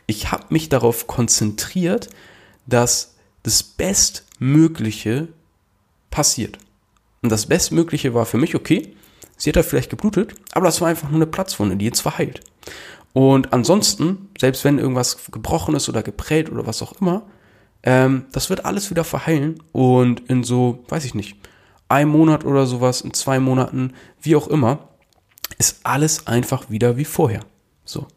ich 0.08 0.32
habe 0.32 0.46
mich 0.50 0.70
darauf 0.70 1.08
konzentriert, 1.08 2.10
dass 2.66 3.16
das 3.44 3.62
Bestmögliche 3.62 5.28
passiert. 6.10 6.58
Und 7.22 7.32
das 7.32 7.46
Bestmögliche 7.46 8.14
war 8.14 8.26
für 8.26 8.38
mich, 8.38 8.56
okay, 8.56 8.94
Sie 9.38 9.50
hat 9.50 9.56
da 9.56 9.64
vielleicht 9.64 9.90
geblutet, 9.90 10.36
aber 10.54 10.66
das 10.68 10.80
war 10.80 10.88
einfach 10.88 11.10
nur 11.10 11.18
eine 11.18 11.28
Platzwunde, 11.28 11.76
die 11.76 11.86
jetzt 11.86 12.02
verheilt. 12.02 12.42
Und 13.14 13.54
ansonsten, 13.54 14.30
selbst 14.40 14.64
wenn 14.64 14.80
irgendwas 14.80 15.18
gebrochen 15.32 15.76
ist 15.76 15.90
oder 15.90 16.02
geprellt 16.04 16.52
oder 16.52 16.66
was 16.66 16.82
auch 16.82 17.00
immer, 17.02 17.24
ähm, 17.84 18.26
das 18.32 18.50
wird 18.50 18.66
alles 18.66 18.90
wieder 18.90 19.04
verheilen 19.04 19.62
und 19.72 20.22
in 20.30 20.44
so, 20.44 20.84
weiß 20.88 21.06
ich 21.06 21.16
nicht, 21.16 21.38
einem 21.90 22.12
Monat 22.12 22.46
oder 22.46 22.66
sowas, 22.66 23.02
in 23.02 23.14
zwei 23.14 23.40
Monaten, 23.40 23.94
wie 24.22 24.36
auch 24.36 24.48
immer, 24.48 24.90
ist 25.58 25.82
alles 25.84 26.28
einfach 26.28 26.70
wieder 26.70 26.98
wie 26.98 27.06
vorher. 27.06 27.42
So. 27.86 28.08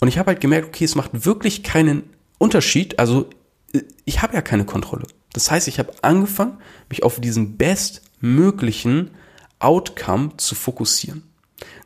Und 0.00 0.08
ich 0.08 0.18
habe 0.18 0.28
halt 0.28 0.40
gemerkt, 0.40 0.68
okay, 0.68 0.84
es 0.84 0.94
macht 0.94 1.24
wirklich 1.24 1.62
keinen 1.62 2.04
Unterschied. 2.38 2.98
Also 2.98 3.30
äh, 3.72 3.82
ich 4.04 4.22
habe 4.22 4.34
ja 4.34 4.42
keine 4.42 4.64
Kontrolle. 4.64 5.06
Das 5.32 5.50
heißt, 5.50 5.68
ich 5.68 5.78
habe 5.78 5.92
angefangen, 6.02 6.58
mich 6.88 7.02
auf 7.02 7.20
diesen 7.20 7.56
bestmöglichen 7.56 9.10
Outcome 9.58 10.36
zu 10.36 10.54
fokussieren. 10.54 11.22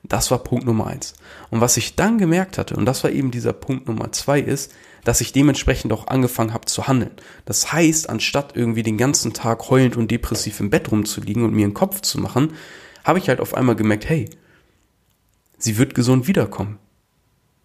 Das 0.02 0.30
war 0.30 0.38
Punkt 0.38 0.66
Nummer 0.66 0.86
eins. 0.86 1.14
Und 1.50 1.60
was 1.60 1.76
ich 1.76 1.96
dann 1.96 2.18
gemerkt 2.18 2.58
hatte, 2.58 2.76
und 2.76 2.86
das 2.86 3.04
war 3.04 3.10
eben 3.10 3.30
dieser 3.30 3.52
Punkt 3.52 3.86
Nummer 3.86 4.12
zwei, 4.12 4.40
ist, 4.40 4.72
dass 5.06 5.20
ich 5.20 5.32
dementsprechend 5.32 5.92
auch 5.92 6.08
angefangen 6.08 6.52
habe 6.52 6.64
zu 6.64 6.88
handeln. 6.88 7.12
Das 7.44 7.72
heißt, 7.72 8.10
anstatt 8.10 8.56
irgendwie 8.56 8.82
den 8.82 8.98
ganzen 8.98 9.32
Tag 9.32 9.70
heulend 9.70 9.96
und 9.96 10.10
depressiv 10.10 10.58
im 10.58 10.68
Bett 10.68 10.90
rumzuliegen 10.90 11.44
und 11.44 11.54
mir 11.54 11.64
einen 11.64 11.74
Kopf 11.74 12.00
zu 12.00 12.18
machen, 12.18 12.54
habe 13.04 13.20
ich 13.20 13.28
halt 13.28 13.40
auf 13.40 13.54
einmal 13.54 13.76
gemerkt, 13.76 14.08
hey, 14.08 14.28
sie 15.58 15.78
wird 15.78 15.94
gesund 15.94 16.26
wiederkommen. 16.26 16.80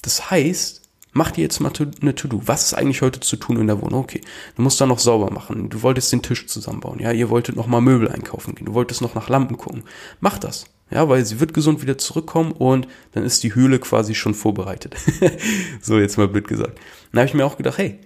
Das 0.03 0.29
heißt, 0.29 0.80
mach 1.13 1.31
dir 1.31 1.41
jetzt 1.41 1.59
mal 1.59 1.71
eine 2.01 2.15
To-Do. 2.15 2.41
Was 2.45 2.65
ist 2.65 2.73
eigentlich 2.73 3.01
heute 3.01 3.19
zu 3.19 3.35
tun 3.35 3.57
in 3.57 3.67
der 3.67 3.81
Wohnung? 3.81 4.01
Okay, 4.01 4.21
du 4.55 4.61
musst 4.61 4.79
da 4.79 4.85
noch 4.85 4.99
sauber 4.99 5.31
machen. 5.31 5.69
Du 5.69 5.81
wolltest 5.81 6.11
den 6.11 6.21
Tisch 6.21 6.47
zusammenbauen. 6.47 6.99
Ja, 6.99 7.11
ihr 7.11 7.29
wolltet 7.29 7.55
noch 7.55 7.67
mal 7.67 7.81
Möbel 7.81 8.09
einkaufen 8.09 8.55
gehen. 8.55 8.65
Du 8.65 8.73
wolltest 8.73 9.01
noch 9.01 9.15
nach 9.15 9.29
Lampen 9.29 9.57
gucken. 9.57 9.83
Mach 10.19 10.37
das. 10.37 10.65
Ja, 10.89 11.07
weil 11.07 11.25
sie 11.25 11.39
wird 11.39 11.53
gesund 11.53 11.81
wieder 11.81 11.97
zurückkommen 11.97 12.51
und 12.51 12.87
dann 13.13 13.23
ist 13.23 13.43
die 13.43 13.55
Höhle 13.55 13.79
quasi 13.79 14.13
schon 14.13 14.33
vorbereitet. 14.33 14.95
so 15.81 15.97
jetzt 15.97 16.17
mal 16.17 16.27
blöd 16.27 16.47
gesagt. 16.47 16.79
Dann 17.11 17.19
habe 17.19 17.27
ich 17.27 17.33
mir 17.33 17.45
auch 17.45 17.57
gedacht, 17.57 17.77
hey, 17.77 17.99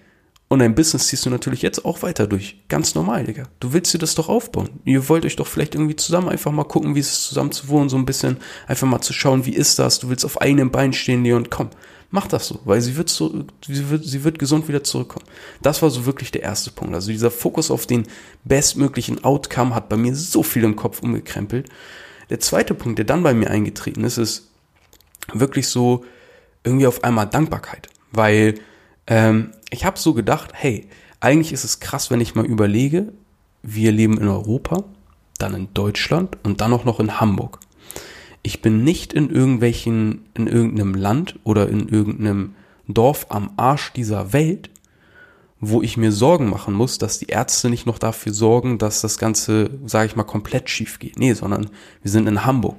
und 0.48 0.60
dein 0.60 0.76
Business 0.76 1.08
ziehst 1.08 1.26
du 1.26 1.32
natürlich 1.32 1.64
jetzt 1.64 1.86
auch 1.86 2.04
weiter 2.04 2.28
durch. 2.28 2.62
Ganz 2.68 2.94
normal, 2.94 3.24
Digga. 3.24 3.48
Du 3.60 3.74
willst 3.74 3.94
dir 3.94 3.98
das 3.98 4.14
doch 4.14 4.30
aufbauen. 4.30 4.70
Ihr 4.86 5.10
wollt 5.10 5.26
euch 5.26 5.36
doch 5.36 5.48
vielleicht 5.48 5.74
irgendwie 5.74 5.96
zusammen 5.96 6.30
einfach 6.30 6.52
mal 6.52 6.66
gucken, 6.66 6.94
wie 6.94 7.00
es 7.00 7.12
ist, 7.12 7.26
zusammen 7.26 7.52
zu 7.52 7.68
wohnen, 7.68 7.90
so 7.90 7.98
ein 7.98 8.06
bisschen 8.06 8.38
einfach 8.68 8.88
mal 8.88 9.02
zu 9.02 9.12
schauen, 9.12 9.46
wie 9.46 9.56
ist 9.56 9.80
das? 9.80 10.00
Du 10.00 10.10
willst 10.10 10.24
auf 10.24 10.40
eigenen 10.40 10.70
Beinen 10.70 10.94
stehen, 10.94 11.24
Leon. 11.24 11.50
Komm, 11.50 11.72
mach 12.12 12.28
das 12.28 12.48
so, 12.48 12.60
weil 12.64 12.80
sie 12.82 12.96
wird 12.96 13.10
so, 13.10 13.46
sie 13.68 13.90
wird, 13.90 14.06
sie 14.06 14.24
wird 14.24 14.38
gesund 14.38 14.68
wieder 14.68 14.84
zurückkommen. 14.84 15.26
Das 15.64 15.82
war 15.82 15.90
so 15.90 16.06
wirklich 16.06 16.32
der 16.32 16.44
erste 16.44 16.70
Punkt. 16.70 16.94
Also 16.94 17.12
dieser 17.12 17.32
Fokus 17.32 17.72
auf 17.72 17.88
den 17.88 18.06
bestmöglichen 18.44 19.24
Outcome 19.24 19.74
hat 19.74 19.90
bei 19.90 19.98
mir 19.98 20.16
so 20.16 20.44
viel 20.44 20.64
im 20.64 20.76
Kopf 20.76 21.02
umgekrempelt. 21.02 21.70
Der 22.30 22.40
zweite 22.40 22.76
Punkt, 22.76 23.00
der 23.00 23.06
dann 23.06 23.24
bei 23.24 23.34
mir 23.34 23.50
eingetreten 23.50 24.04
ist, 24.04 24.20
ist 24.20 24.50
wirklich 25.34 25.68
so 25.68 26.06
irgendwie 26.64 26.88
auf 26.88 27.04
einmal 27.04 27.26
Dankbarkeit. 27.26 27.90
Weil 28.12 28.56
ähm, 29.08 29.52
ich 29.70 29.86
habe 29.86 30.00
so 30.00 30.14
gedacht, 30.14 30.52
hey, 30.54 30.88
eigentlich 31.20 31.54
ist 31.54 31.64
es 31.64 31.80
krass, 31.80 32.12
wenn 32.12 32.22
ich 32.22 32.36
mal 32.36 32.46
überlege, 32.46 33.14
wir 33.64 33.92
leben 33.92 34.18
in 34.20 34.28
Europa, 34.28 34.84
dann 35.38 35.56
in 35.56 35.74
Deutschland 35.74 36.38
und 36.44 36.62
dann 36.62 36.74
auch 36.74 36.86
noch 36.86 37.00
in 37.00 37.20
Hamburg. 37.20 37.60
Ich 38.44 38.62
bin 38.62 38.84
nicht 38.84 39.12
in 39.14 39.30
irgendwelchen, 39.30 40.26
in 40.36 40.48
irgendeinem 40.48 40.94
Land 40.94 41.40
oder 41.44 41.68
in 41.68 41.90
irgendeinem 41.90 42.54
Dorf 42.88 43.26
am 43.30 43.52
Arsch 43.58 43.92
dieser 43.94 44.34
Welt, 44.34 44.70
wo 45.60 45.82
ich 45.82 45.98
mir 45.98 46.12
Sorgen 46.12 46.50
machen 46.50 46.74
muss, 46.74 47.00
dass 47.00 47.18
die 47.18 47.28
Ärzte 47.28 47.70
nicht 47.70 47.88
noch 47.88 47.98
dafür 47.98 48.34
sorgen, 48.34 48.78
dass 48.78 49.02
das 49.02 49.18
Ganze, 49.18 49.72
sage 49.86 50.08
ich 50.08 50.16
mal, 50.16 50.24
komplett 50.24 50.70
schief 50.70 51.00
geht. 51.00 51.18
Nee, 51.18 51.34
sondern 51.34 51.70
wir 52.04 52.12
sind 52.12 52.28
in 52.28 52.46
Hamburg. 52.46 52.78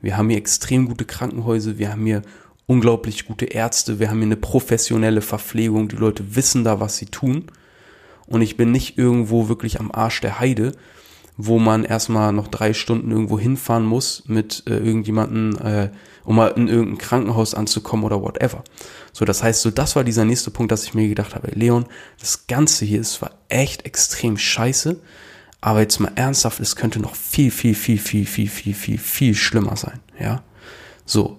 Wir 0.00 0.16
haben 0.16 0.28
hier 0.28 0.38
extrem 0.38 0.86
gute 0.86 1.04
Krankenhäuser, 1.04 1.78
wir 1.78 1.90
haben 1.90 2.06
hier 2.06 2.22
unglaublich 2.68 3.26
gute 3.26 3.46
Ärzte, 3.46 3.98
wir 3.98 4.10
haben 4.10 4.18
hier 4.18 4.26
eine 4.26 4.36
professionelle 4.36 5.22
Verpflegung, 5.22 5.88
die 5.88 5.96
Leute 5.96 6.36
wissen 6.36 6.64
da, 6.64 6.78
was 6.78 6.98
sie 6.98 7.06
tun. 7.06 7.46
Und 8.26 8.42
ich 8.42 8.58
bin 8.58 8.70
nicht 8.70 8.98
irgendwo 8.98 9.48
wirklich 9.48 9.80
am 9.80 9.90
Arsch 9.90 10.20
der 10.20 10.38
Heide, 10.38 10.72
wo 11.38 11.58
man 11.58 11.84
erstmal 11.84 12.30
noch 12.32 12.46
drei 12.46 12.74
Stunden 12.74 13.10
irgendwo 13.10 13.38
hinfahren 13.38 13.86
muss 13.86 14.24
mit 14.26 14.64
äh, 14.66 14.76
irgendjemanden, 14.76 15.56
äh, 15.56 15.90
um 16.24 16.36
mal 16.36 16.48
in 16.48 16.68
irgendein 16.68 16.98
Krankenhaus 16.98 17.54
anzukommen 17.54 18.04
oder 18.04 18.20
whatever. 18.20 18.62
So, 19.14 19.24
das 19.24 19.42
heißt, 19.42 19.62
so 19.62 19.70
das 19.70 19.96
war 19.96 20.04
dieser 20.04 20.26
nächste 20.26 20.50
Punkt, 20.50 20.70
dass 20.70 20.84
ich 20.84 20.92
mir 20.92 21.08
gedacht 21.08 21.34
habe, 21.34 21.50
Leon, 21.54 21.86
das 22.20 22.48
Ganze 22.48 22.84
hier 22.84 23.00
ist 23.00 23.14
zwar 23.14 23.30
echt 23.48 23.86
extrem 23.86 24.36
scheiße, 24.36 25.00
aber 25.62 25.80
jetzt 25.80 26.00
mal 26.00 26.12
ernsthaft, 26.16 26.60
es 26.60 26.76
könnte 26.76 27.00
noch 27.00 27.14
viel, 27.14 27.50
viel, 27.50 27.74
viel, 27.74 27.96
viel, 27.96 28.26
viel, 28.26 28.48
viel, 28.48 28.74
viel, 28.74 28.98
viel 28.98 29.34
schlimmer 29.34 29.76
sein, 29.76 30.00
ja. 30.20 30.42
So. 31.06 31.38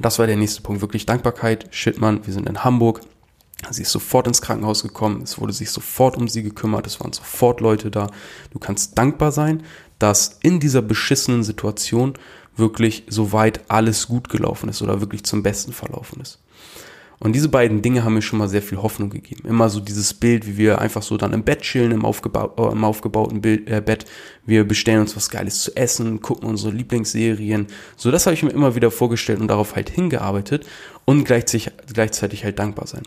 Das 0.00 0.18
war 0.18 0.26
der 0.26 0.36
nächste 0.36 0.62
Punkt. 0.62 0.80
Wirklich 0.80 1.06
Dankbarkeit. 1.06 1.66
Shit, 1.70 2.00
Mann, 2.00 2.26
wir 2.26 2.32
sind 2.32 2.48
in 2.48 2.64
Hamburg. 2.64 3.00
Sie 3.70 3.82
ist 3.82 3.90
sofort 3.90 4.26
ins 4.26 4.40
Krankenhaus 4.40 4.82
gekommen, 4.82 5.22
es 5.22 5.40
wurde 5.40 5.52
sich 5.52 5.70
sofort 5.70 6.16
um 6.16 6.28
sie 6.28 6.44
gekümmert, 6.44 6.86
es 6.86 7.00
waren 7.00 7.12
sofort 7.12 7.60
Leute 7.60 7.90
da. 7.90 8.08
Du 8.52 8.60
kannst 8.60 8.96
dankbar 8.96 9.32
sein, 9.32 9.64
dass 9.98 10.38
in 10.42 10.60
dieser 10.60 10.80
beschissenen 10.80 11.42
Situation 11.42 12.14
wirklich 12.56 13.04
soweit 13.08 13.68
alles 13.68 14.06
gut 14.06 14.28
gelaufen 14.28 14.68
ist 14.68 14.80
oder 14.80 15.00
wirklich 15.00 15.24
zum 15.24 15.42
Besten 15.42 15.72
verlaufen 15.72 16.20
ist. 16.22 16.38
Und 17.20 17.32
diese 17.32 17.48
beiden 17.48 17.82
Dinge 17.82 18.04
haben 18.04 18.14
mir 18.14 18.22
schon 18.22 18.38
mal 18.38 18.48
sehr 18.48 18.62
viel 18.62 18.78
Hoffnung 18.78 19.10
gegeben. 19.10 19.48
Immer 19.48 19.68
so 19.70 19.80
dieses 19.80 20.14
Bild, 20.14 20.46
wie 20.46 20.56
wir 20.56 20.80
einfach 20.80 21.02
so 21.02 21.16
dann 21.16 21.32
im 21.32 21.42
Bett 21.42 21.62
chillen, 21.62 21.90
im, 21.90 22.04
aufgebau 22.04 22.54
äh, 22.56 22.72
im 22.72 22.84
aufgebauten 22.84 23.40
Bild, 23.40 23.68
äh, 23.68 23.80
Bett. 23.80 24.04
Wir 24.46 24.62
bestellen 24.64 25.00
uns 25.00 25.16
was 25.16 25.28
Geiles 25.28 25.60
zu 25.60 25.76
essen, 25.76 26.22
gucken 26.22 26.48
unsere 26.48 26.72
Lieblingsserien. 26.72 27.66
So, 27.96 28.12
das 28.12 28.26
habe 28.26 28.34
ich 28.34 28.42
mir 28.44 28.50
immer 28.50 28.76
wieder 28.76 28.92
vorgestellt 28.92 29.40
und 29.40 29.48
darauf 29.48 29.74
halt 29.74 29.90
hingearbeitet 29.90 30.64
und 31.04 31.24
gleichzeitig, 31.24 31.72
gleichzeitig 31.92 32.44
halt 32.44 32.58
dankbar 32.60 32.86
sein. 32.86 33.02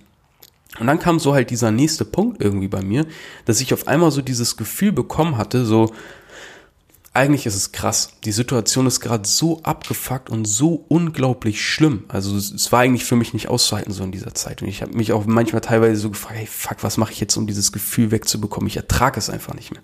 Und 0.79 0.87
dann 0.87 0.99
kam 0.99 1.19
so 1.19 1.33
halt 1.33 1.49
dieser 1.49 1.71
nächste 1.71 2.05
Punkt 2.05 2.41
irgendwie 2.41 2.69
bei 2.69 2.81
mir, 2.81 3.05
dass 3.45 3.59
ich 3.59 3.73
auf 3.73 3.87
einmal 3.87 4.11
so 4.11 4.21
dieses 4.21 4.55
Gefühl 4.55 4.91
bekommen 4.91 5.37
hatte, 5.37 5.65
so, 5.65 5.91
eigentlich 7.13 7.45
ist 7.45 7.55
es 7.55 7.73
krass. 7.73 8.13
Die 8.23 8.31
Situation 8.31 8.87
ist 8.87 9.01
gerade 9.01 9.27
so 9.27 9.61
abgefuckt 9.63 10.29
und 10.29 10.45
so 10.45 10.85
unglaublich 10.87 11.61
schlimm. 11.61 12.05
Also 12.07 12.37
es, 12.37 12.71
war 12.71 12.79
eigentlich 12.79 13.03
für 13.03 13.17
mich 13.17 13.33
nicht 13.33 13.49
auszuhalten 13.49 13.91
so 13.91 14.03
in 14.03 14.13
dieser 14.13 14.33
Zeit. 14.33 14.61
Und 14.61 14.69
ich 14.69 14.81
habe 14.81 14.95
mich 14.95 15.11
auch 15.11 15.25
manchmal 15.25 15.61
teilweise 15.61 15.99
so 15.99 16.09
gefragt, 16.09 16.37
hey 16.37 16.47
fuck, 16.47 16.83
was 16.83 16.95
mache 16.95 17.11
ich 17.11 17.19
jetzt, 17.19 17.35
um 17.35 17.47
dieses 17.47 17.73
Gefühl 17.73 18.11
wegzubekommen? 18.11 18.67
Ich 18.67 18.77
ertrage 18.77 19.19
es 19.19 19.29
einfach 19.29 19.53
nicht 19.53 19.71
mehr. 19.71 19.81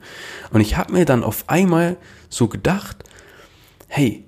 Und 0.52 0.62
ich 0.62 0.78
habe 0.78 0.94
mir 0.94 1.04
dann 1.04 1.26
auf 1.26 1.50
einmal 1.50 1.98
so 2.30 2.48
gedacht, 2.48 3.04
hey, 3.90 4.24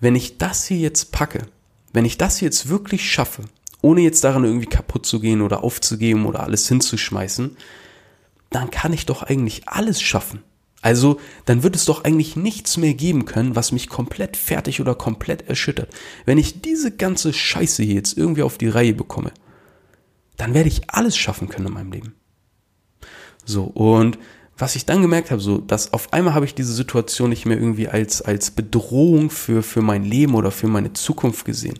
wenn 0.00 0.16
ich 0.16 0.38
das 0.38 0.66
hier 0.66 0.78
jetzt 0.78 1.12
packe, 1.12 1.46
wenn 1.92 2.04
ich 2.04 2.18
das 2.18 2.40
jetzt 2.40 2.68
wirklich 2.68 3.08
schaffe, 3.08 3.44
ohne 3.80 4.00
jetzt 4.00 4.24
daran 4.24 4.44
irgendwie 4.44 4.66
kaputt 4.66 5.06
zu 5.06 5.20
gehen 5.20 5.40
oder 5.40 5.62
aufzugeben 5.62 6.26
oder 6.26 6.42
alles 6.42 6.66
hinzuschmeißen, 6.66 7.56
dann 8.50 8.72
kann 8.72 8.92
ich 8.92 9.06
doch 9.06 9.22
eigentlich 9.22 9.68
alles 9.68 10.02
schaffen. 10.02 10.42
Also, 10.82 11.20
dann 11.44 11.62
wird 11.62 11.76
es 11.76 11.84
doch 11.84 12.04
eigentlich 12.04 12.36
nichts 12.36 12.76
mehr 12.76 12.94
geben 12.94 13.26
können, 13.26 13.54
was 13.54 13.72
mich 13.72 13.88
komplett 13.88 14.36
fertig 14.36 14.80
oder 14.80 14.94
komplett 14.94 15.48
erschüttert. 15.48 15.92
Wenn 16.24 16.38
ich 16.38 16.62
diese 16.62 16.90
ganze 16.90 17.32
Scheiße 17.32 17.82
hier 17.82 17.96
jetzt 17.96 18.16
irgendwie 18.16 18.42
auf 18.42 18.56
die 18.56 18.68
Reihe 18.68 18.94
bekomme, 18.94 19.32
dann 20.38 20.54
werde 20.54 20.68
ich 20.68 20.88
alles 20.88 21.16
schaffen 21.16 21.48
können 21.48 21.66
in 21.66 21.74
meinem 21.74 21.92
Leben. 21.92 22.14
So, 23.44 23.64
und 23.64 24.18
was 24.56 24.76
ich 24.76 24.86
dann 24.86 25.02
gemerkt 25.02 25.30
habe, 25.30 25.40
so, 25.40 25.58
dass 25.58 25.92
auf 25.92 26.12
einmal 26.12 26.34
habe 26.34 26.46
ich 26.46 26.54
diese 26.54 26.72
Situation 26.72 27.30
nicht 27.30 27.46
mehr 27.46 27.58
irgendwie 27.58 27.88
als, 27.88 28.22
als 28.22 28.50
Bedrohung 28.50 29.30
für, 29.30 29.62
für 29.62 29.82
mein 29.82 30.04
Leben 30.04 30.34
oder 30.34 30.50
für 30.50 30.68
meine 30.68 30.92
Zukunft 30.92 31.44
gesehen, 31.44 31.78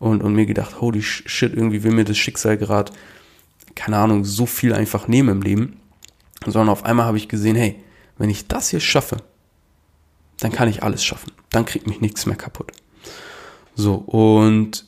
und, 0.00 0.22
und 0.22 0.34
mir 0.34 0.46
gedacht, 0.46 0.80
holy 0.80 1.02
shit, 1.02 1.54
irgendwie 1.54 1.84
will 1.84 1.92
mir 1.92 2.04
das 2.04 2.18
Schicksal 2.18 2.56
gerade, 2.56 2.90
keine 3.76 3.98
Ahnung, 3.98 4.24
so 4.24 4.46
viel 4.46 4.72
einfach 4.72 5.06
nehmen 5.06 5.28
im 5.28 5.42
Leben. 5.42 5.76
Sondern 6.44 6.70
auf 6.70 6.86
einmal 6.86 7.04
habe 7.06 7.18
ich 7.18 7.28
gesehen, 7.28 7.54
hey, 7.54 7.76
wenn 8.20 8.30
ich 8.30 8.46
das 8.46 8.68
hier 8.68 8.78
schaffe, 8.78 9.16
dann 10.38 10.52
kann 10.52 10.68
ich 10.68 10.82
alles 10.82 11.02
schaffen. 11.02 11.32
Dann 11.50 11.64
kriegt 11.64 11.86
mich 11.86 12.00
nichts 12.00 12.26
mehr 12.26 12.36
kaputt. 12.36 12.70
So, 13.74 13.94
und 13.94 14.86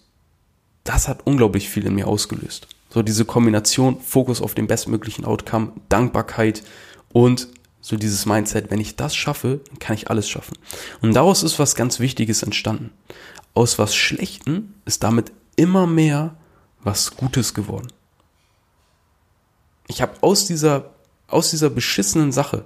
das 0.85 1.09
hat 1.09 1.27
unglaublich 1.27 1.69
viel 1.69 1.87
in 1.87 1.95
mir 1.95 2.07
ausgelöst. 2.07 2.69
So 2.91 3.03
diese 3.03 3.25
Kombination, 3.25 4.01
Fokus 4.01 4.41
auf 4.41 4.55
den 4.55 4.67
bestmöglichen 4.67 5.25
Outcome, 5.25 5.73
Dankbarkeit 5.89 6.63
und 7.13 7.49
so 7.81 7.97
dieses 7.97 8.27
Mindset, 8.27 8.71
wenn 8.71 8.81
ich 8.81 8.95
das 8.95 9.17
schaffe, 9.17 9.61
dann 9.69 9.79
kann 9.81 9.97
ich 9.97 10.09
alles 10.09 10.29
schaffen. 10.29 10.57
Und 11.01 11.15
daraus 11.15 11.43
ist 11.43 11.59
was 11.59 11.75
ganz 11.75 11.99
Wichtiges 11.99 12.45
entstanden 12.45 12.91
aus 13.55 13.79
was 13.79 13.95
Schlechten 13.95 14.75
ist 14.85 15.03
damit 15.03 15.33
immer 15.57 15.87
mehr 15.87 16.37
was 16.83 17.17
Gutes 17.17 17.55
geworden. 17.55 17.89
Ich 19.89 20.01
habe 20.01 20.15
aus 20.23 20.47
dieser, 20.47 20.91
aus 21.29 21.51
dieser 21.51 21.71
beschissenen 21.71 22.33
Sache 22.33 22.65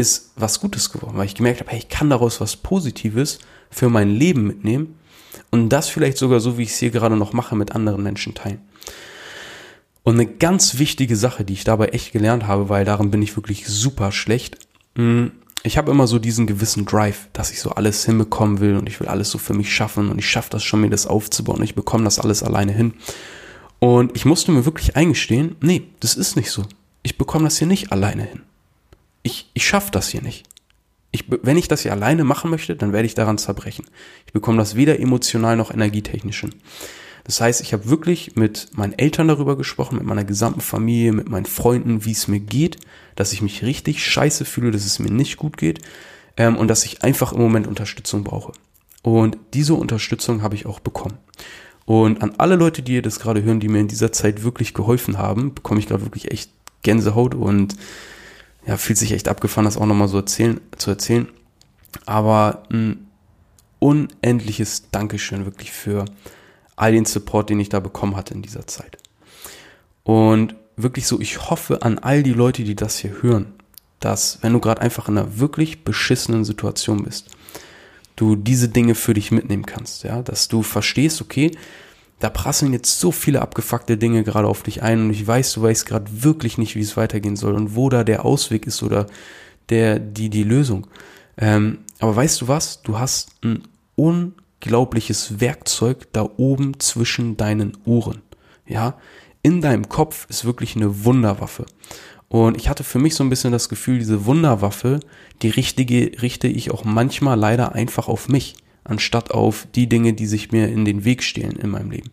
ist 0.00 0.32
was 0.36 0.60
Gutes 0.60 0.90
geworden, 0.90 1.16
weil 1.16 1.26
ich 1.26 1.34
gemerkt 1.34 1.60
habe, 1.60 1.70
hey, 1.70 1.78
ich 1.78 1.88
kann 1.88 2.10
daraus 2.10 2.40
was 2.40 2.56
Positives 2.56 3.38
für 3.70 3.88
mein 3.88 4.10
Leben 4.10 4.46
mitnehmen 4.46 4.96
und 5.50 5.68
das 5.68 5.88
vielleicht 5.88 6.18
sogar 6.18 6.40
so, 6.40 6.58
wie 6.58 6.62
ich 6.62 6.70
es 6.70 6.78
hier 6.78 6.90
gerade 6.90 7.16
noch 7.16 7.32
mache, 7.32 7.56
mit 7.56 7.72
anderen 7.72 8.02
Menschen 8.02 8.34
teilen. 8.34 8.60
Und 10.02 10.14
eine 10.14 10.26
ganz 10.26 10.78
wichtige 10.78 11.14
Sache, 11.14 11.44
die 11.44 11.52
ich 11.52 11.64
dabei 11.64 11.88
echt 11.88 12.12
gelernt 12.12 12.46
habe, 12.46 12.68
weil 12.68 12.84
darin 12.84 13.10
bin 13.10 13.22
ich 13.22 13.36
wirklich 13.36 13.66
super 13.66 14.12
schlecht, 14.12 14.58
mm, 14.96 15.26
ich 15.62 15.76
habe 15.76 15.90
immer 15.90 16.06
so 16.06 16.18
diesen 16.18 16.46
gewissen 16.46 16.86
Drive, 16.86 17.28
dass 17.34 17.50
ich 17.50 17.60
so 17.60 17.70
alles 17.70 18.06
hinbekommen 18.06 18.60
will 18.60 18.76
und 18.76 18.88
ich 18.88 18.98
will 18.98 19.08
alles 19.08 19.30
so 19.30 19.36
für 19.36 19.52
mich 19.52 19.74
schaffen 19.74 20.10
und 20.10 20.18
ich 20.18 20.28
schaffe 20.28 20.48
das 20.50 20.64
schon, 20.64 20.80
mir 20.80 20.88
das 20.88 21.06
aufzubauen 21.06 21.58
und 21.58 21.64
ich 21.64 21.74
bekomme 21.74 22.04
das 22.04 22.18
alles 22.18 22.42
alleine 22.42 22.72
hin. 22.72 22.94
Und 23.78 24.16
ich 24.16 24.24
musste 24.24 24.52
mir 24.52 24.64
wirklich 24.64 24.96
eingestehen, 24.96 25.56
nee, 25.60 25.82
das 26.00 26.14
ist 26.14 26.36
nicht 26.36 26.50
so. 26.50 26.64
Ich 27.02 27.18
bekomme 27.18 27.44
das 27.44 27.58
hier 27.58 27.66
nicht 27.66 27.92
alleine 27.92 28.22
hin. 28.22 28.42
Ich, 29.22 29.50
ich 29.54 29.66
schaffe 29.66 29.90
das 29.90 30.08
hier 30.08 30.22
nicht. 30.22 30.44
Ich, 31.12 31.24
wenn 31.28 31.56
ich 31.56 31.68
das 31.68 31.82
hier 31.82 31.92
alleine 31.92 32.24
machen 32.24 32.50
möchte, 32.50 32.76
dann 32.76 32.92
werde 32.92 33.06
ich 33.06 33.14
daran 33.14 33.38
zerbrechen. 33.38 33.86
Ich 34.26 34.32
bekomme 34.32 34.58
das 34.58 34.76
weder 34.76 35.00
emotional 35.00 35.56
noch 35.56 35.72
energietechnisch 35.72 36.40
hin. 36.40 36.54
Das 37.24 37.40
heißt, 37.40 37.60
ich 37.60 37.72
habe 37.72 37.88
wirklich 37.88 38.36
mit 38.36 38.68
meinen 38.76 38.98
Eltern 38.98 39.28
darüber 39.28 39.56
gesprochen, 39.56 39.96
mit 39.96 40.06
meiner 40.06 40.24
gesamten 40.24 40.60
Familie, 40.60 41.12
mit 41.12 41.28
meinen 41.28 41.46
Freunden, 41.46 42.04
wie 42.04 42.12
es 42.12 42.28
mir 42.28 42.40
geht, 42.40 42.78
dass 43.16 43.32
ich 43.32 43.42
mich 43.42 43.62
richtig 43.62 44.04
scheiße 44.04 44.44
fühle, 44.44 44.70
dass 44.70 44.86
es 44.86 44.98
mir 44.98 45.10
nicht 45.10 45.36
gut 45.36 45.56
geht 45.56 45.80
ähm, 46.36 46.56
und 46.56 46.68
dass 46.68 46.84
ich 46.84 47.02
einfach 47.02 47.32
im 47.32 47.40
Moment 47.40 47.66
Unterstützung 47.66 48.24
brauche. 48.24 48.52
Und 49.02 49.36
diese 49.54 49.74
Unterstützung 49.74 50.42
habe 50.42 50.54
ich 50.54 50.66
auch 50.66 50.80
bekommen. 50.80 51.18
Und 51.86 52.22
an 52.22 52.34
alle 52.38 52.56
Leute, 52.56 52.82
die 52.82 52.94
ihr 52.94 53.02
das 53.02 53.18
gerade 53.18 53.42
hören, 53.42 53.60
die 53.60 53.68
mir 53.68 53.80
in 53.80 53.88
dieser 53.88 54.12
Zeit 54.12 54.42
wirklich 54.42 54.74
geholfen 54.74 55.18
haben, 55.18 55.54
bekomme 55.54 55.80
ich 55.80 55.88
gerade 55.88 56.04
wirklich 56.04 56.30
echt 56.30 56.50
Gänsehaut 56.82 57.34
und 57.34 57.76
ja, 58.66 58.76
fühlt 58.76 58.98
sich 58.98 59.12
echt 59.12 59.28
abgefahren, 59.28 59.64
das 59.64 59.76
auch 59.76 59.86
nochmal 59.86 60.08
so 60.08 60.18
erzählen, 60.18 60.60
zu 60.76 60.90
erzählen. 60.90 61.28
Aber 62.06 62.64
ein 62.70 63.08
unendliches 63.78 64.90
Dankeschön 64.90 65.44
wirklich 65.44 65.72
für 65.72 66.04
all 66.76 66.92
den 66.92 67.04
Support, 67.04 67.50
den 67.50 67.60
ich 67.60 67.68
da 67.68 67.80
bekommen 67.80 68.16
hatte 68.16 68.34
in 68.34 68.42
dieser 68.42 68.66
Zeit. 68.66 68.98
Und 70.02 70.54
wirklich 70.76 71.06
so, 71.06 71.20
ich 71.20 71.50
hoffe 71.50 71.82
an 71.82 71.98
all 71.98 72.22
die 72.22 72.32
Leute, 72.32 72.64
die 72.64 72.76
das 72.76 72.98
hier 72.98 73.22
hören, 73.22 73.52
dass 73.98 74.38
wenn 74.42 74.52
du 74.52 74.60
gerade 74.60 74.80
einfach 74.80 75.08
in 75.08 75.18
einer 75.18 75.38
wirklich 75.38 75.84
beschissenen 75.84 76.44
Situation 76.44 77.04
bist, 77.04 77.30
du 78.16 78.36
diese 78.36 78.68
Dinge 78.68 78.94
für 78.94 79.14
dich 79.14 79.30
mitnehmen 79.30 79.66
kannst, 79.66 80.04
ja, 80.04 80.22
dass 80.22 80.48
du 80.48 80.62
verstehst, 80.62 81.20
okay, 81.20 81.50
da 82.20 82.30
prasseln 82.30 82.72
jetzt 82.72 83.00
so 83.00 83.12
viele 83.12 83.42
abgefuckte 83.42 83.96
Dinge 83.96 84.22
gerade 84.22 84.46
auf 84.46 84.62
dich 84.62 84.82
ein 84.82 85.00
und 85.00 85.10
ich 85.10 85.26
weiß, 85.26 85.54
du 85.54 85.62
weißt 85.62 85.86
gerade 85.86 86.06
wirklich 86.22 86.58
nicht, 86.58 86.76
wie 86.76 86.80
es 86.80 86.96
weitergehen 86.96 87.36
soll 87.36 87.54
und 87.54 87.74
wo 87.74 87.88
da 87.88 88.04
der 88.04 88.24
Ausweg 88.24 88.66
ist 88.66 88.82
oder 88.82 89.06
der, 89.68 89.98
die, 89.98 90.30
die 90.30 90.44
Lösung. 90.44 90.86
Ähm, 91.36 91.78
aber 91.98 92.14
weißt 92.16 92.42
du 92.42 92.48
was? 92.48 92.82
Du 92.82 92.98
hast 92.98 93.32
ein 93.42 93.62
un 93.96 94.34
unglaubliches 94.60 95.40
Werkzeug 95.40 96.08
da 96.12 96.28
oben 96.36 96.78
zwischen 96.80 97.36
deinen 97.36 97.76
Ohren. 97.84 98.22
Ja, 98.66 98.98
in 99.42 99.60
deinem 99.60 99.88
Kopf 99.88 100.26
ist 100.28 100.44
wirklich 100.44 100.76
eine 100.76 101.04
Wunderwaffe. 101.04 101.64
Und 102.28 102.56
ich 102.56 102.68
hatte 102.68 102.84
für 102.84 102.98
mich 102.98 103.14
so 103.14 103.24
ein 103.24 103.30
bisschen 103.30 103.52
das 103.52 103.68
Gefühl, 103.68 103.98
diese 103.98 104.26
Wunderwaffe, 104.26 105.00
die 105.42 105.48
richtige 105.48 106.22
richte 106.22 106.46
ich 106.46 106.70
auch 106.70 106.84
manchmal 106.84 107.38
leider 107.38 107.74
einfach 107.74 108.06
auf 108.06 108.28
mich, 108.28 108.54
anstatt 108.84 109.30
auf 109.30 109.66
die 109.74 109.88
Dinge, 109.88 110.12
die 110.12 110.26
sich 110.26 110.52
mir 110.52 110.68
in 110.68 110.84
den 110.84 111.04
Weg 111.04 111.22
stehen 111.22 111.52
in 111.52 111.70
meinem 111.70 111.90
Leben. 111.90 112.10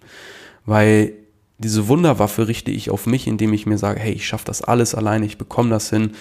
Weil 0.66 1.14
diese 1.58 1.88
Wunderwaffe 1.88 2.48
richte 2.48 2.72
ich 2.72 2.90
auf 2.90 3.06
mich, 3.06 3.28
indem 3.28 3.54
ich 3.54 3.66
mir 3.66 3.78
sage, 3.78 4.00
hey, 4.00 4.14
ich 4.14 4.28
schaffe 4.28 4.46
das 4.46 4.62
alles 4.62 4.94
alleine, 4.94 5.26
ich 5.26 5.38
bekomme 5.38 5.70
das 5.70 5.90
hin. 5.90 6.12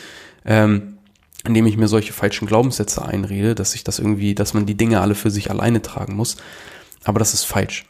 Ähm, 0.45 0.97
indem 1.45 1.67
ich 1.67 1.76
mir 1.76 1.88
solche 1.88 2.12
falschen 2.12 2.47
Glaubenssätze 2.47 3.05
einrede, 3.05 3.55
dass 3.55 3.75
ich 3.75 3.85
das 3.85 3.99
irgendwie, 3.99 4.35
dass 4.35 4.55
man 4.55 4.67
die 4.67 4.76
Dinge 4.76 5.00
alle 5.00 5.15
für 5.15 5.31
sich 5.31 5.50
alleine 5.50 5.81
tragen 5.83 6.17
muss. 6.17 6.37
Aber 7.05 7.19
das 7.19 7.35
ist 7.35 7.45
falsch. 7.45 7.85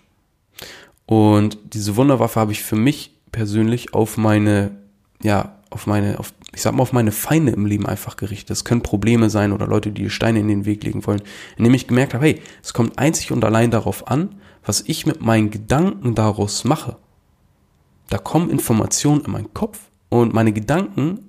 Und 1.06 1.58
diese 1.72 1.96
Wunderwaffe 1.96 2.38
habe 2.38 2.52
ich 2.52 2.62
für 2.62 2.76
mich 2.76 3.12
persönlich 3.32 3.94
auf 3.94 4.16
meine, 4.16 4.72
ja, 5.22 5.56
auf 5.70 5.86
meine, 5.86 6.18
auf, 6.18 6.32
ich 6.54 6.62
sag 6.62 6.74
mal, 6.74 6.82
auf 6.82 6.92
meine 6.92 7.12
Feinde 7.12 7.52
im 7.52 7.66
Leben 7.66 7.86
einfach 7.86 8.16
gerichtet. 8.16 8.50
Das 8.50 8.64
können 8.64 8.82
Probleme 8.82 9.30
sein 9.30 9.52
oder 9.52 9.66
Leute, 9.66 9.92
die 9.92 10.08
Steine 10.10 10.40
in 10.40 10.48
den 10.48 10.64
Weg 10.64 10.84
legen 10.84 11.06
wollen. 11.06 11.22
Indem 11.56 11.74
ich 11.74 11.86
gemerkt 11.86 12.14
habe, 12.14 12.24
hey, 12.24 12.40
es 12.62 12.72
kommt 12.72 12.98
einzig 12.98 13.32
und 13.32 13.44
allein 13.44 13.70
darauf 13.70 14.08
an, 14.08 14.36
was 14.64 14.82
ich 14.86 15.06
mit 15.06 15.20
meinen 15.20 15.50
Gedanken 15.50 16.14
daraus 16.14 16.64
mache. 16.64 16.96
Da 18.08 18.18
kommen 18.18 18.50
Informationen 18.50 19.24
in 19.24 19.32
meinen 19.32 19.54
Kopf 19.54 19.78
und 20.08 20.32
meine 20.32 20.52
Gedanken 20.52 21.26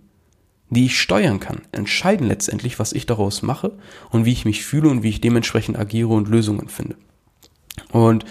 die 0.70 0.86
ich 0.86 1.00
steuern 1.00 1.40
kann, 1.40 1.62
entscheiden 1.72 2.28
letztendlich, 2.28 2.80
was 2.80 2.94
ich 2.94 3.06
daraus 3.06 3.42
mache 3.42 3.78
und 4.10 4.26
wie 4.26 4.34
ich 4.34 4.46
mich 4.46 4.66
fühle 4.66 4.90
und 4.90 5.04
wie 5.04 5.10
ich 5.10 5.22
dementsprechend 5.22 5.78
agiere 5.78 6.10
und 6.10 6.28
Lösungen 6.28 6.68
finde. 6.68 6.96
Und 7.92 8.26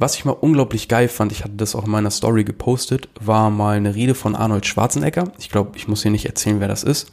was 0.00 0.14
ich 0.14 0.24
mal 0.24 0.32
unglaublich 0.32 0.86
geil 0.86 1.08
fand, 1.08 1.32
ich 1.32 1.42
hatte 1.42 1.56
das 1.56 1.74
auch 1.74 1.84
in 1.84 1.90
meiner 1.90 2.12
Story 2.12 2.44
gepostet, 2.44 3.08
war 3.20 3.50
mal 3.50 3.76
eine 3.76 3.96
Rede 3.96 4.14
von 4.14 4.36
Arnold 4.36 4.64
Schwarzenegger. 4.64 5.32
Ich 5.40 5.50
glaube, 5.50 5.76
ich 5.76 5.88
muss 5.88 6.02
hier 6.02 6.12
nicht 6.12 6.26
erzählen, 6.26 6.60
wer 6.60 6.68
das 6.68 6.84
ist. 6.84 7.10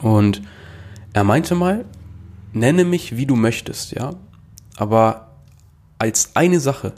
Und 0.00 0.42
er 1.12 1.24
meinte 1.24 1.56
mal, 1.56 1.84
nenne 2.52 2.84
mich, 2.84 3.16
wie 3.16 3.26
du 3.26 3.34
möchtest, 3.34 3.92
ja. 3.92 4.14
Aber 4.76 5.32
als 5.98 6.36
eine 6.36 6.60
Sache 6.60 6.92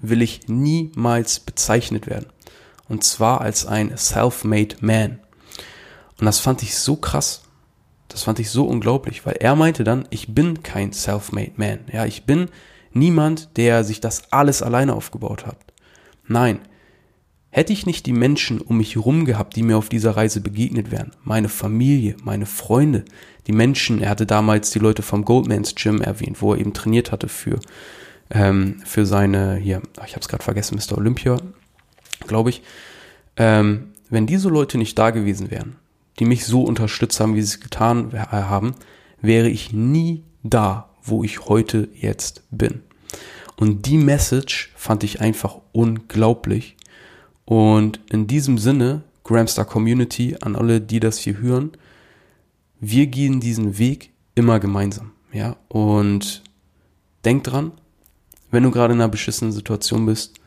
will 0.00 0.22
ich 0.22 0.46
niemals 0.46 1.40
bezeichnet 1.40 2.06
werden. 2.06 2.26
Und 2.88 3.02
zwar 3.02 3.40
als 3.40 3.66
ein 3.66 3.96
self-made 3.96 4.76
man. 4.80 5.18
Und 6.20 6.26
das 6.26 6.38
fand 6.38 6.62
ich 6.62 6.78
so 6.78 6.94
krass. 6.94 7.42
Das 8.06 8.22
fand 8.22 8.38
ich 8.38 8.50
so 8.50 8.64
unglaublich, 8.64 9.26
weil 9.26 9.36
er 9.40 9.56
meinte 9.56 9.82
dann, 9.82 10.06
ich 10.10 10.34
bin 10.34 10.62
kein 10.62 10.92
self-made 10.92 11.52
man. 11.56 11.80
Ja, 11.92 12.06
ich 12.06 12.26
bin 12.26 12.48
niemand, 12.92 13.56
der 13.56 13.84
sich 13.84 14.00
das 14.00 14.32
alles 14.32 14.62
alleine 14.62 14.94
aufgebaut 14.94 15.46
hat. 15.46 15.58
Nein. 16.26 16.60
Hätte 17.52 17.72
ich 17.72 17.84
nicht 17.84 18.06
die 18.06 18.12
Menschen 18.12 18.60
um 18.60 18.76
mich 18.76 18.94
herum 18.94 19.24
gehabt, 19.24 19.56
die 19.56 19.64
mir 19.64 19.76
auf 19.76 19.88
dieser 19.88 20.12
Reise 20.12 20.40
begegnet 20.40 20.92
wären, 20.92 21.10
meine 21.24 21.48
Familie, 21.48 22.16
meine 22.22 22.46
Freunde, 22.46 23.04
die 23.48 23.52
Menschen, 23.52 24.00
er 24.00 24.10
hatte 24.10 24.24
damals 24.24 24.70
die 24.70 24.78
Leute 24.78 25.02
vom 25.02 25.24
Goldmans 25.24 25.74
Gym 25.74 26.00
erwähnt, 26.00 26.40
wo 26.40 26.52
er 26.52 26.60
eben 26.60 26.74
trainiert 26.74 27.10
hatte 27.10 27.26
für, 27.26 27.58
ähm, 28.30 28.80
für 28.84 29.04
seine, 29.04 29.56
hier, 29.56 29.82
ich 30.06 30.12
habe 30.12 30.20
es 30.20 30.28
gerade 30.28 30.44
vergessen, 30.44 30.78
Mr. 30.78 30.96
Olympia, 30.96 31.38
glaube 32.28 32.50
ich. 32.50 32.62
Ähm, 33.36 33.88
wenn 34.10 34.26
diese 34.26 34.48
Leute 34.48 34.78
nicht 34.78 34.96
da 34.96 35.10
gewesen 35.10 35.50
wären, 35.50 35.76
die 36.20 36.26
mich 36.26 36.44
so 36.44 36.62
unterstützt 36.62 37.18
haben, 37.18 37.34
wie 37.34 37.42
sie 37.42 37.54
es 37.54 37.60
getan 37.60 38.12
haben, 38.30 38.74
wäre 39.20 39.48
ich 39.48 39.72
nie 39.72 40.24
da, 40.42 40.89
wo 41.10 41.24
ich 41.24 41.46
heute 41.46 41.88
jetzt 41.94 42.42
bin. 42.50 42.82
Und 43.56 43.86
die 43.86 43.98
Message 43.98 44.72
fand 44.76 45.04
ich 45.04 45.20
einfach 45.20 45.58
unglaublich. 45.72 46.76
Und 47.44 48.00
in 48.10 48.26
diesem 48.26 48.56
Sinne, 48.56 49.02
Gramstar 49.24 49.66
Community, 49.66 50.36
an 50.40 50.56
alle, 50.56 50.80
die 50.80 51.00
das 51.00 51.18
hier 51.18 51.38
hören, 51.38 51.72
wir 52.80 53.06
gehen 53.06 53.40
diesen 53.40 53.78
Weg 53.78 54.10
immer 54.34 54.58
gemeinsam. 54.60 55.12
Ja, 55.32 55.56
und 55.68 56.42
denk 57.24 57.44
dran, 57.44 57.72
wenn 58.50 58.62
du 58.62 58.70
gerade 58.70 58.94
in 58.94 59.00
einer 59.00 59.10
beschissenen 59.10 59.52
Situation 59.52 60.06
bist, 60.06 60.40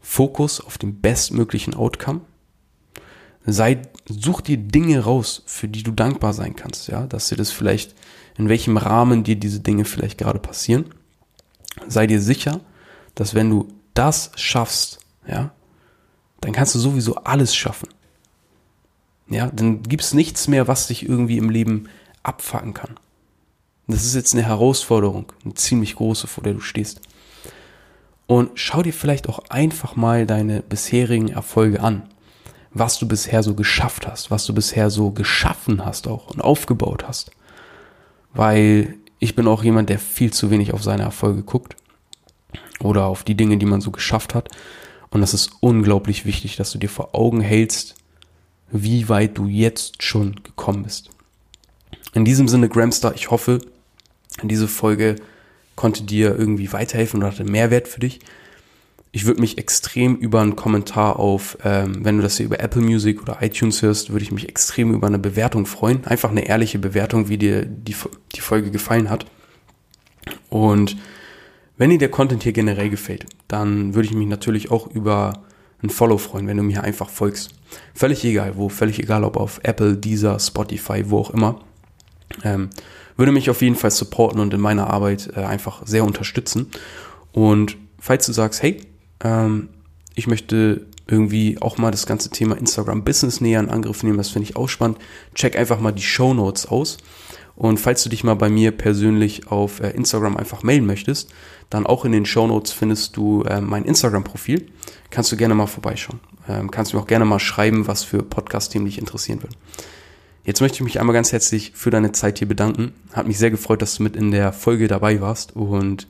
Fokus 0.00 0.60
auf 0.60 0.78
den 0.78 1.00
bestmöglichen 1.00 1.74
Outcome 1.74 2.22
sei, 3.46 3.82
such 4.08 4.42
dir 4.42 4.56
Dinge 4.56 5.00
raus, 5.00 5.42
für 5.46 5.68
die 5.68 5.82
du 5.82 5.92
dankbar 5.92 6.32
sein 6.32 6.56
kannst, 6.56 6.88
ja, 6.88 7.06
dass 7.06 7.28
dir 7.28 7.36
das 7.36 7.50
vielleicht, 7.50 7.94
in 8.36 8.48
welchem 8.48 8.76
Rahmen 8.76 9.24
dir 9.24 9.36
diese 9.36 9.60
Dinge 9.60 9.84
vielleicht 9.84 10.18
gerade 10.18 10.38
passieren. 10.38 10.86
Sei 11.88 12.06
dir 12.06 12.20
sicher, 12.20 12.60
dass 13.14 13.34
wenn 13.34 13.50
du 13.50 13.68
das 13.94 14.32
schaffst, 14.36 14.98
ja, 15.26 15.52
dann 16.40 16.52
kannst 16.52 16.74
du 16.74 16.78
sowieso 16.78 17.16
alles 17.16 17.54
schaffen. 17.54 17.88
Ja, 19.28 19.50
dann 19.50 19.82
gibt's 19.82 20.12
nichts 20.12 20.48
mehr, 20.48 20.68
was 20.68 20.88
dich 20.88 21.08
irgendwie 21.08 21.38
im 21.38 21.48
Leben 21.48 21.88
abfacken 22.22 22.74
kann. 22.74 22.96
Das 23.86 24.04
ist 24.04 24.14
jetzt 24.14 24.34
eine 24.34 24.44
Herausforderung, 24.44 25.32
eine 25.44 25.54
ziemlich 25.54 25.96
große, 25.96 26.26
vor 26.26 26.44
der 26.44 26.54
du 26.54 26.60
stehst. 26.60 27.00
Und 28.26 28.50
schau 28.54 28.82
dir 28.82 28.92
vielleicht 28.92 29.28
auch 29.28 29.38
einfach 29.50 29.96
mal 29.96 30.26
deine 30.26 30.62
bisherigen 30.62 31.28
Erfolge 31.28 31.80
an 31.80 32.08
was 32.74 32.98
du 32.98 33.06
bisher 33.06 33.42
so 33.42 33.54
geschafft 33.54 34.06
hast, 34.06 34.30
was 34.30 34.44
du 34.44 34.52
bisher 34.52 34.90
so 34.90 35.12
geschaffen 35.12 35.84
hast 35.84 36.08
auch 36.08 36.30
und 36.30 36.42
aufgebaut 36.42 37.04
hast. 37.06 37.30
Weil 38.34 38.96
ich 39.20 39.36
bin 39.36 39.46
auch 39.46 39.62
jemand, 39.62 39.88
der 39.88 40.00
viel 40.00 40.32
zu 40.32 40.50
wenig 40.50 40.74
auf 40.74 40.82
seine 40.82 41.04
Erfolge 41.04 41.44
guckt 41.44 41.76
oder 42.80 43.06
auf 43.06 43.22
die 43.22 43.36
Dinge, 43.36 43.56
die 43.58 43.66
man 43.66 43.80
so 43.80 43.92
geschafft 43.92 44.34
hat. 44.34 44.48
Und 45.10 45.20
das 45.20 45.32
ist 45.32 45.52
unglaublich 45.60 46.26
wichtig, 46.26 46.56
dass 46.56 46.72
du 46.72 46.78
dir 46.78 46.88
vor 46.88 47.14
Augen 47.14 47.40
hältst, 47.40 47.94
wie 48.70 49.08
weit 49.08 49.38
du 49.38 49.46
jetzt 49.46 50.02
schon 50.02 50.42
gekommen 50.42 50.82
bist. 50.82 51.10
In 52.12 52.24
diesem 52.24 52.48
Sinne, 52.48 52.68
Gramstar, 52.68 53.14
ich 53.14 53.30
hoffe, 53.30 53.60
diese 54.42 54.66
Folge 54.66 55.16
konnte 55.76 56.02
dir 56.02 56.36
irgendwie 56.36 56.72
weiterhelfen 56.72 57.20
oder 57.20 57.30
hatte 57.30 57.44
Mehrwert 57.44 57.86
für 57.86 58.00
dich 58.00 58.18
ich 59.14 59.26
würde 59.26 59.40
mich 59.40 59.58
extrem 59.58 60.16
über 60.16 60.40
einen 60.40 60.56
Kommentar 60.56 61.20
auf, 61.20 61.56
ähm, 61.62 62.04
wenn 62.04 62.16
du 62.16 62.22
das 62.24 62.36
hier 62.36 62.46
über 62.46 62.58
Apple 62.58 62.82
Music 62.82 63.22
oder 63.22 63.38
iTunes 63.42 63.80
hörst, 63.80 64.10
würde 64.10 64.24
ich 64.24 64.32
mich 64.32 64.48
extrem 64.48 64.92
über 64.92 65.06
eine 65.06 65.20
Bewertung 65.20 65.66
freuen. 65.66 66.04
Einfach 66.04 66.30
eine 66.30 66.48
ehrliche 66.48 66.80
Bewertung, 66.80 67.28
wie 67.28 67.38
dir 67.38 67.64
die, 67.64 67.94
die 68.34 68.40
Folge 68.40 68.72
gefallen 68.72 69.10
hat. 69.10 69.26
Und 70.50 70.96
wenn 71.76 71.90
dir 71.90 71.98
der 71.98 72.08
Content 72.08 72.42
hier 72.42 72.52
generell 72.52 72.90
gefällt, 72.90 73.26
dann 73.46 73.94
würde 73.94 74.08
ich 74.08 74.14
mich 74.14 74.26
natürlich 74.26 74.72
auch 74.72 74.88
über 74.88 75.44
ein 75.80 75.90
Follow 75.90 76.18
freuen, 76.18 76.48
wenn 76.48 76.56
du 76.56 76.64
mir 76.64 76.82
einfach 76.82 77.08
folgst. 77.08 77.54
Völlig 77.94 78.24
egal 78.24 78.56
wo, 78.56 78.68
völlig 78.68 78.98
egal 78.98 79.22
ob 79.22 79.36
auf 79.36 79.60
Apple, 79.62 79.96
Deezer, 79.96 80.40
Spotify, 80.40 81.04
wo 81.08 81.18
auch 81.18 81.30
immer. 81.30 81.60
Ähm, 82.42 82.70
würde 83.16 83.30
mich 83.30 83.48
auf 83.48 83.62
jeden 83.62 83.76
Fall 83.76 83.92
supporten 83.92 84.40
und 84.40 84.52
in 84.52 84.60
meiner 84.60 84.90
Arbeit 84.90 85.30
äh, 85.36 85.44
einfach 85.44 85.86
sehr 85.86 86.04
unterstützen. 86.04 86.72
Und 87.30 87.76
falls 88.00 88.26
du 88.26 88.32
sagst, 88.32 88.60
hey, 88.60 88.80
ähm, 89.24 89.68
ich 90.14 90.26
möchte 90.26 90.86
irgendwie 91.06 91.60
auch 91.60 91.76
mal 91.76 91.90
das 91.90 92.06
ganze 92.06 92.30
Thema 92.30 92.56
Instagram 92.56 93.04
Business 93.04 93.40
näher 93.40 93.60
in 93.60 93.68
Angriff 93.68 94.02
nehmen, 94.02 94.16
das 94.16 94.30
finde 94.30 94.48
ich 94.48 94.56
auch 94.56 94.68
spannend, 94.68 94.98
check 95.34 95.56
einfach 95.58 95.80
mal 95.80 95.92
die 95.92 96.02
Show 96.02 96.32
Notes 96.32 96.66
aus. 96.66 96.98
Und 97.56 97.78
falls 97.78 98.02
du 98.02 98.08
dich 98.08 98.24
mal 98.24 98.34
bei 98.34 98.48
mir 98.48 98.72
persönlich 98.72 99.48
auf 99.48 99.80
äh, 99.80 99.90
Instagram 99.90 100.36
einfach 100.36 100.62
melden 100.62 100.86
möchtest, 100.86 101.32
dann 101.70 101.86
auch 101.86 102.04
in 102.04 102.12
den 102.12 102.26
Show 102.26 102.46
Notes 102.46 102.72
findest 102.72 103.16
du 103.16 103.42
äh, 103.42 103.60
mein 103.60 103.84
Instagram-Profil. 103.84 104.66
Kannst 105.10 105.30
du 105.30 105.36
gerne 105.36 105.54
mal 105.54 105.66
vorbeischauen. 105.66 106.20
Ähm, 106.48 106.70
kannst 106.70 106.92
du 106.92 106.96
mir 106.96 107.02
auch 107.02 107.06
gerne 107.06 107.24
mal 107.24 107.38
schreiben, 107.38 107.86
was 107.86 108.02
für 108.02 108.22
Podcast-Themen 108.22 108.86
dich 108.86 108.98
interessieren 108.98 109.42
würden. 109.42 109.56
Jetzt 110.44 110.60
möchte 110.60 110.76
ich 110.76 110.82
mich 110.82 111.00
einmal 111.00 111.14
ganz 111.14 111.32
herzlich 111.32 111.72
für 111.74 111.90
deine 111.90 112.12
Zeit 112.12 112.38
hier 112.38 112.48
bedanken. 112.48 112.92
Hat 113.12 113.26
mich 113.26 113.38
sehr 113.38 113.50
gefreut, 113.50 113.80
dass 113.80 113.96
du 113.96 114.02
mit 114.02 114.16
in 114.16 114.30
der 114.30 114.52
Folge 114.52 114.88
dabei 114.88 115.20
warst. 115.20 115.54
Und 115.56 116.06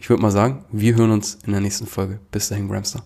ich 0.00 0.08
würde 0.08 0.22
mal 0.22 0.30
sagen, 0.30 0.64
wir 0.70 0.94
hören 0.94 1.10
uns 1.10 1.38
in 1.44 1.52
der 1.52 1.60
nächsten 1.60 1.86
Folge. 1.86 2.20
Bis 2.30 2.48
dahin, 2.48 2.68
Gramster. 2.68 3.04